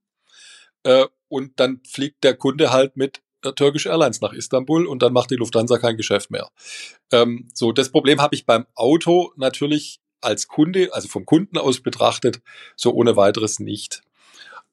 Äh, 0.84 1.06
und 1.28 1.60
dann 1.60 1.82
fliegt 1.84 2.24
der 2.24 2.36
Kunde 2.36 2.72
halt 2.72 2.96
mit 2.96 3.22
Turkish 3.42 3.86
Airlines 3.86 4.22
nach 4.22 4.34
Istanbul 4.34 4.88
und 4.88 5.02
dann 5.02 5.14
macht 5.14 5.32
die 5.32 5.36
Lufthansa 5.36 5.78
kein 5.78 5.98
Geschäft 5.98 6.32
mehr. 6.32 6.50
Ähm, 7.12 7.50
so, 7.54 7.72
das 7.72 7.92
Problem 7.92 8.22
habe 8.22 8.36
ich 8.36 8.46
beim 8.46 8.66
Auto 8.76 9.32
natürlich 9.36 10.00
als 10.22 10.48
Kunde, 10.48 10.90
also 10.94 11.08
vom 11.08 11.26
Kunden 11.26 11.58
aus 11.58 11.82
betrachtet, 11.82 12.42
so 12.76 12.94
ohne 12.94 13.16
weiteres 13.16 13.60
nicht. 13.60 14.02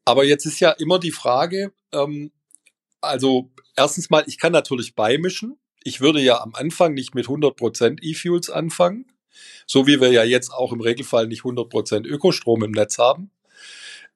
Aber 0.05 0.25
jetzt 0.25 0.47
ist 0.47 0.61
ja 0.61 0.71
immer 0.71 0.99
die 0.99 1.13
Frage, 1.13 1.73
ähm, 1.93 2.33
also 3.01 3.51
erstens 3.77 4.11
mal, 4.11 4.25
ich 4.27 4.39
kann 4.39 4.53
natürlich 4.53 4.95
beimischen. 4.95 5.59
Ich 5.83 6.01
würde 6.01 6.21
ja 6.21 6.41
am 6.41 6.55
Anfang 6.55 6.95
nicht 6.95 7.15
mit 7.15 7.27
100% 7.27 7.99
E-Fuels 8.03 8.51
anfangen, 8.51 9.07
so 9.67 9.87
wie 9.87 10.01
wir 10.01 10.11
ja 10.11 10.25
jetzt 10.25 10.51
auch 10.51 10.73
im 10.73 10.81
Regelfall 10.81 11.27
nicht 11.27 11.43
100% 11.43 12.07
Ökostrom 12.07 12.65
im 12.65 12.71
Netz 12.71 12.99
haben. 12.99 13.31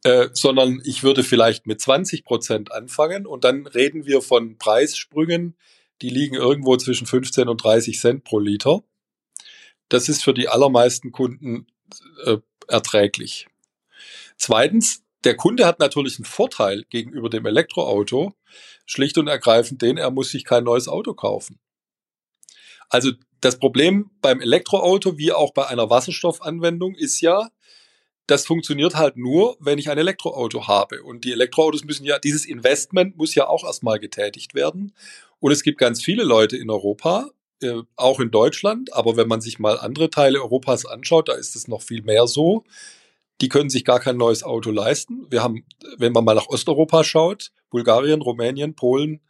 Äh, 0.05 0.29
sondern 0.33 0.81
ich 0.85 1.03
würde 1.03 1.25
vielleicht 1.25 1.67
mit 1.67 1.81
20 1.81 2.25
Prozent 2.25 2.71
anfangen 2.71 3.27
und 3.27 3.43
dann 3.43 3.67
reden 3.67 4.07
wir 4.07 4.23
von 4.23 4.57
Preissprüngen, 4.57 5.57
die 6.03 6.11
liegen 6.11 6.37
irgendwo 6.37 6.77
zwischen 6.77 7.07
15 7.07 7.49
und 7.49 7.63
30 7.63 7.99
Cent 7.99 8.25
pro 8.25 8.39
Liter. 8.39 8.85
Das 9.89 10.09
ist 10.09 10.23
für 10.23 10.35
die 10.35 10.49
allermeisten 10.49 11.11
Kunden 11.11 11.67
äh, 12.25 12.37
erträglich. 12.69 13.49
Zweitens, 14.37 15.03
der 15.25 15.37
Kunde 15.37 15.67
hat 15.67 15.81
natürlich 15.81 16.19
einen 16.19 16.27
Vorteil 16.27 16.85
gegenüber 16.91 17.29
dem 17.29 17.45
Elektroauto, 17.45 18.35
schlicht 18.87 19.19
und 19.19 19.27
ergreifend 19.27 19.83
den, 19.83 19.97
er 19.97 20.13
muss 20.13 20.31
sich 20.31 20.45
kein 20.45 20.63
neues 20.63 20.87
Auto 20.87 21.15
kaufen. 21.15 21.59
Also 22.89 23.13
das 23.41 23.59
Problem 23.59 24.11
beim 24.21 24.41
Elektroauto 24.41 25.19
wie 25.19 25.33
auch 25.33 25.53
bei 25.53 25.67
einer 25.67 25.91
Wasserstoffanwendung 25.91 26.95
ist 26.95 27.21
ja, 27.21 27.49
das 28.29 28.47
funktioniert 28.47 28.95
halt 28.95 29.17
nur, 29.17 29.57
wenn 29.59 29.79
ich 29.79 29.91
ein 29.91 29.97
Elektroauto 29.97 30.69
habe. 30.69 31.03
Und 31.03 31.25
die 31.25 31.33
Elektroautos 31.33 31.85
müssen 31.85 32.05
ja, 32.05 32.19
dieses 32.19 32.45
Investment 32.45 33.17
muss 33.17 33.35
ja 33.35 33.49
auch 33.49 33.65
erstmal 33.65 33.99
getätigt 33.99 34.55
werden. 34.55 34.93
Und 35.41 35.51
es 35.51 35.63
gibt 35.63 35.79
ganz 35.79 36.03
viele 36.03 36.25
Leute 36.25 36.57
in 36.59 36.71
Europa, 36.71 37.31
äh, 37.63 37.81
auch 37.97 38.21
in 38.21 38.31
Deutschland, 38.31 38.93
aber 38.93 39.17
wenn 39.17 39.29
man 39.29 39.41
sich 39.41 39.59
mal 39.59 39.79
andere 39.79 40.11
Teile 40.11 40.43
Europas 40.43 40.85
anschaut, 40.85 41.29
da 41.29 41.33
ist 41.33 41.57
es 41.57 41.69
noch 41.69 41.81
viel 41.81 42.03
mehr 42.03 42.27
so. 42.27 42.65
Die 43.41 43.49
können 43.49 43.71
sich 43.71 43.85
gar 43.85 43.99
kein 43.99 44.19
neues 44.19 44.43
Auto 44.43 44.71
leisten. 44.71 45.27
Wir 45.31 45.43
haben, 45.43 45.65
wenn 45.97 46.13
man 46.13 46.25
mal 46.25 46.35
nach 46.35 46.49
Osteuropa 46.49 47.05
schaut, 47.05 47.51
Bulgarien, 47.71 48.21
Rumänien, 48.21 48.75
Polen, 48.75 49.21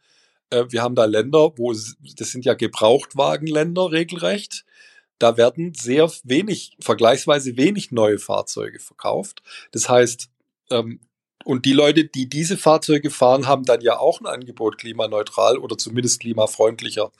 äh, 0.49 0.65
wir 0.69 0.81
haben 0.81 0.95
da 0.95 1.05
Länder, 1.05 1.53
wo, 1.55 1.71
das 1.71 2.31
sind 2.31 2.43
ja 2.43 2.53
Gebrauchtwagenländer 2.53 3.91
regelrecht 3.93 4.65
da 5.19 5.37
werden 5.37 5.73
sehr 5.73 6.09
wenig, 6.23 6.75
vergleichsweise 6.79 7.57
wenig 7.57 7.91
neue 7.91 8.17
Fahrzeuge 8.17 8.79
verkauft. 8.79 9.43
Das 9.71 9.89
heißt, 9.89 10.29
ähm, 10.71 11.01
und 11.45 11.65
die 11.65 11.73
Leute, 11.73 12.05
die 12.05 12.27
diese 12.27 12.57
Fahrzeuge 12.57 13.09
fahren, 13.09 13.47
haben 13.47 13.63
dann 13.63 13.81
ja 13.81 13.97
auch 13.97 14.19
ein 14.19 14.25
Angebot, 14.25 14.77
klimaneutral 14.77 15.57
oder 15.57 15.77
zumindest 15.77 16.19
klimafreundlicher 16.19 17.11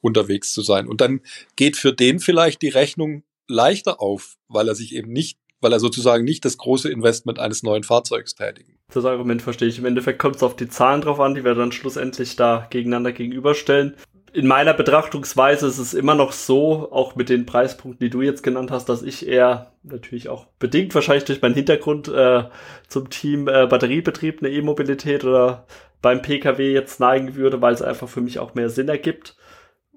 unterwegs 0.00 0.52
zu 0.52 0.62
sein. 0.62 0.86
Und 0.86 1.00
dann 1.00 1.20
geht 1.56 1.76
für 1.76 1.92
den 1.92 2.20
vielleicht 2.20 2.62
die 2.62 2.68
Rechnung 2.68 3.22
leichter 3.48 4.00
auf, 4.00 4.36
weil 4.48 4.68
er 4.68 4.74
sich 4.74 4.94
eben 4.94 5.12
nicht, 5.12 5.38
weil 5.60 5.72
er 5.72 5.80
sozusagen 5.80 6.24
nicht 6.24 6.44
das 6.44 6.58
große 6.58 6.90
Investment 6.90 7.38
eines 7.38 7.62
neuen 7.62 7.82
Fahrzeugs 7.82 8.34
tätigen. 8.34 8.78
Das 8.92 9.04
Argument 9.04 9.40
verstehe 9.40 9.68
ich. 9.68 9.78
Im 9.78 9.86
Endeffekt 9.86 10.18
kommt 10.18 10.36
es 10.36 10.42
auf 10.42 10.56
die 10.56 10.68
Zahlen 10.68 11.00
drauf 11.00 11.20
an, 11.20 11.34
die 11.34 11.44
wir 11.44 11.54
dann 11.54 11.72
schlussendlich 11.72 12.36
da 12.36 12.66
gegeneinander 12.70 13.12
gegenüberstellen 13.12 13.96
in 14.32 14.46
meiner 14.46 14.72
Betrachtungsweise 14.72 15.66
ist 15.66 15.78
es 15.78 15.94
immer 15.94 16.14
noch 16.14 16.32
so, 16.32 16.90
auch 16.90 17.16
mit 17.16 17.28
den 17.28 17.44
Preispunkten, 17.44 18.04
die 18.04 18.10
du 18.10 18.22
jetzt 18.22 18.42
genannt 18.42 18.70
hast, 18.70 18.88
dass 18.88 19.02
ich 19.02 19.26
eher 19.26 19.72
natürlich 19.82 20.28
auch 20.28 20.46
bedingt 20.58 20.94
wahrscheinlich 20.94 21.24
durch 21.24 21.42
meinen 21.42 21.54
Hintergrund 21.54 22.08
äh, 22.08 22.44
zum 22.88 23.10
Team 23.10 23.46
äh, 23.48 23.66
batteriebetriebene 23.66 24.50
E-Mobilität 24.50 25.24
oder 25.24 25.66
beim 26.00 26.22
Pkw 26.22 26.72
jetzt 26.72 26.98
neigen 26.98 27.34
würde, 27.34 27.60
weil 27.60 27.74
es 27.74 27.82
einfach 27.82 28.08
für 28.08 28.20
mich 28.20 28.38
auch 28.38 28.54
mehr 28.54 28.70
Sinn 28.70 28.88
ergibt. 28.88 29.36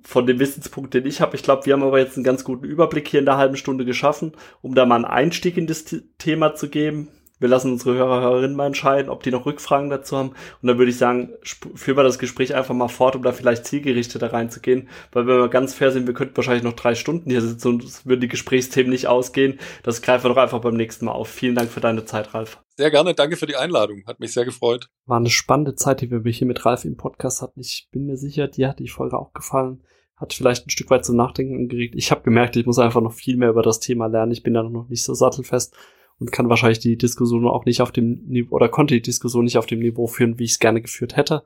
Von 0.03 0.27
dem 0.27 0.37
Wissenspunkt, 0.37 0.93
den 0.93 1.07
ich 1.07 1.19
habe. 1.19 1.35
Ich 1.35 1.41
glaube, 1.41 1.65
wir 1.65 1.73
haben 1.73 1.81
aber 1.81 1.97
jetzt 1.97 2.15
einen 2.15 2.23
ganz 2.23 2.43
guten 2.43 2.65
Überblick 2.65 3.07
hier 3.07 3.21
in 3.21 3.25
der 3.25 3.37
halben 3.37 3.57
Stunde 3.57 3.85
geschaffen, 3.85 4.33
um 4.61 4.75
da 4.75 4.85
mal 4.85 4.97
einen 4.97 5.05
Einstieg 5.05 5.57
in 5.57 5.65
das 5.65 5.85
Thema 6.19 6.53
zu 6.53 6.69
geben 6.69 7.07
wir 7.39 7.49
lassen 7.49 7.71
unsere 7.71 7.95
Hörer, 7.95 8.21
Hörerinnen 8.21 8.55
mal 8.55 8.67
entscheiden, 8.67 9.09
ob 9.09 9.23
die 9.23 9.31
noch 9.31 9.45
Rückfragen 9.45 9.89
dazu 9.89 10.17
haben. 10.17 10.29
Und 10.29 10.67
dann 10.67 10.77
würde 10.77 10.91
ich 10.91 10.97
sagen, 10.97 11.33
führen 11.43 11.97
wir 11.97 12.03
das 12.03 12.19
Gespräch 12.19 12.55
einfach 12.55 12.73
mal 12.73 12.87
fort, 12.87 13.15
um 13.15 13.23
da 13.23 13.33
vielleicht 13.33 13.65
zielgerichteter 13.65 14.31
reinzugehen. 14.31 14.89
Weil 15.11 15.27
wenn 15.27 15.37
wir 15.37 15.49
ganz 15.49 15.73
fair 15.73 15.91
sind, 15.91 16.07
wir 16.07 16.13
könnten 16.13 16.37
wahrscheinlich 16.37 16.63
noch 16.63 16.73
drei 16.73 16.95
Stunden 16.95 17.29
hier 17.29 17.41
sitzen 17.41 17.67
und 17.67 17.83
es 17.83 18.05
würden 18.05 18.21
die 18.21 18.27
Gesprächsthemen 18.27 18.89
nicht 18.89 19.07
ausgehen. 19.07 19.59
Das 19.83 20.01
greifen 20.01 20.25
wir 20.25 20.29
doch 20.29 20.41
einfach 20.41 20.61
beim 20.61 20.75
nächsten 20.75 21.05
Mal 21.05 21.11
auf. 21.11 21.27
Vielen 21.27 21.55
Dank 21.55 21.69
für 21.69 21.81
deine 21.81 22.05
Zeit, 22.05 22.33
Ralf. 22.33 22.61
Sehr 22.77 22.91
gerne, 22.91 23.13
danke 23.13 23.35
für 23.35 23.47
die 23.47 23.55
Einladung. 23.55 24.03
Hat 24.07 24.19
mich 24.19 24.33
sehr 24.33 24.45
gefreut. 24.45 24.89
War 25.05 25.17
eine 25.17 25.29
spannende 25.29 25.75
Zeit, 25.75 26.01
die 26.01 26.11
wir 26.11 26.21
hier 26.31 26.47
mit 26.47 26.65
Ralf 26.65 26.85
im 26.85 26.97
Podcast 26.97 27.41
hatten. 27.41 27.59
Ich 27.59 27.89
bin 27.91 28.05
mir 28.05 28.17
sicher, 28.17 28.47
dir 28.47 28.69
hat 28.69 28.79
die 28.79 28.89
Folge 28.89 29.17
auch 29.17 29.33
gefallen 29.33 29.81
hat 30.17 30.33
vielleicht 30.33 30.65
ein 30.65 30.69
Stück 30.69 30.89
weit 30.91 31.03
zum 31.03 31.17
Nachdenken 31.17 31.57
angeregt. 31.57 31.93
Ich 31.97 32.09
habe 32.09 32.21
gemerkt, 32.21 32.55
ich 32.55 32.65
muss 32.65 32.79
einfach 32.79 33.01
noch 33.01 33.11
viel 33.11 33.35
mehr 33.35 33.49
über 33.49 33.61
das 33.61 33.81
Thema 33.81 34.05
lernen. 34.05 34.31
Ich 34.31 34.43
bin 34.43 34.53
da 34.53 34.63
noch 34.63 34.87
nicht 34.87 35.03
so 35.03 35.13
sattelfest 35.13 35.75
und 36.19 36.31
kann 36.31 36.49
wahrscheinlich 36.49 36.79
die 36.79 36.97
Diskussion 36.97 37.47
auch 37.47 37.65
nicht 37.65 37.81
auf 37.81 37.91
dem 37.91 38.23
Niveau 38.25 38.55
oder 38.55 38.69
konnte 38.69 38.93
die 38.93 39.01
Diskussion 39.01 39.45
nicht 39.45 39.57
auf 39.57 39.65
dem 39.65 39.79
Niveau 39.79 40.07
führen, 40.07 40.39
wie 40.39 40.45
ich 40.45 40.51
es 40.51 40.59
gerne 40.59 40.81
geführt 40.81 41.17
hätte. 41.17 41.43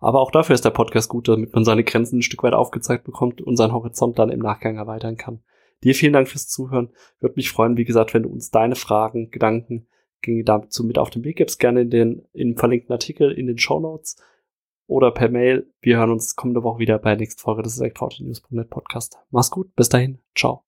Aber 0.00 0.20
auch 0.20 0.30
dafür 0.30 0.54
ist 0.54 0.64
der 0.64 0.70
Podcast 0.70 1.08
gut, 1.08 1.28
damit 1.28 1.52
man 1.54 1.64
seine 1.64 1.84
Grenzen 1.84 2.18
ein 2.18 2.22
Stück 2.22 2.42
weit 2.42 2.54
aufgezeigt 2.54 3.04
bekommt 3.04 3.40
und 3.40 3.56
seinen 3.56 3.72
Horizont 3.72 4.18
dann 4.18 4.30
im 4.30 4.40
Nachgang 4.40 4.76
erweitern 4.76 5.16
kann. 5.16 5.40
Dir 5.84 5.94
vielen 5.94 6.12
Dank 6.12 6.28
fürs 6.28 6.48
Zuhören. 6.48 6.90
Würde 7.20 7.36
mich 7.36 7.50
freuen, 7.50 7.76
wie 7.76 7.84
gesagt, 7.84 8.14
wenn 8.14 8.24
du 8.24 8.28
uns 8.28 8.50
deine 8.50 8.74
Fragen, 8.74 9.30
Gedanken 9.30 9.86
dazu 10.44 10.84
mit 10.84 10.98
auf 10.98 11.10
den 11.10 11.24
Weg 11.24 11.36
gibst, 11.36 11.60
gerne 11.60 11.82
in 11.82 11.90
den 11.90 12.22
im 12.32 12.56
verlinkten 12.56 12.92
Artikel 12.92 13.30
in 13.30 13.46
den 13.46 13.58
Show 13.58 13.78
Notes 13.78 14.16
oder 14.86 15.12
per 15.12 15.28
Mail. 15.28 15.72
Wir 15.80 15.98
hören 15.98 16.10
uns 16.10 16.34
kommende 16.34 16.62
Woche 16.64 16.80
wieder 16.80 16.98
bei 16.98 17.10
der 17.10 17.18
nächsten 17.18 17.40
Folge 17.40 17.62
des 17.62 17.78
Elektroauto-News.net 17.78 18.68
Podcast. 18.68 19.18
Mach's 19.30 19.50
gut, 19.50 19.74
bis 19.76 19.88
dahin, 19.88 20.18
ciao. 20.34 20.67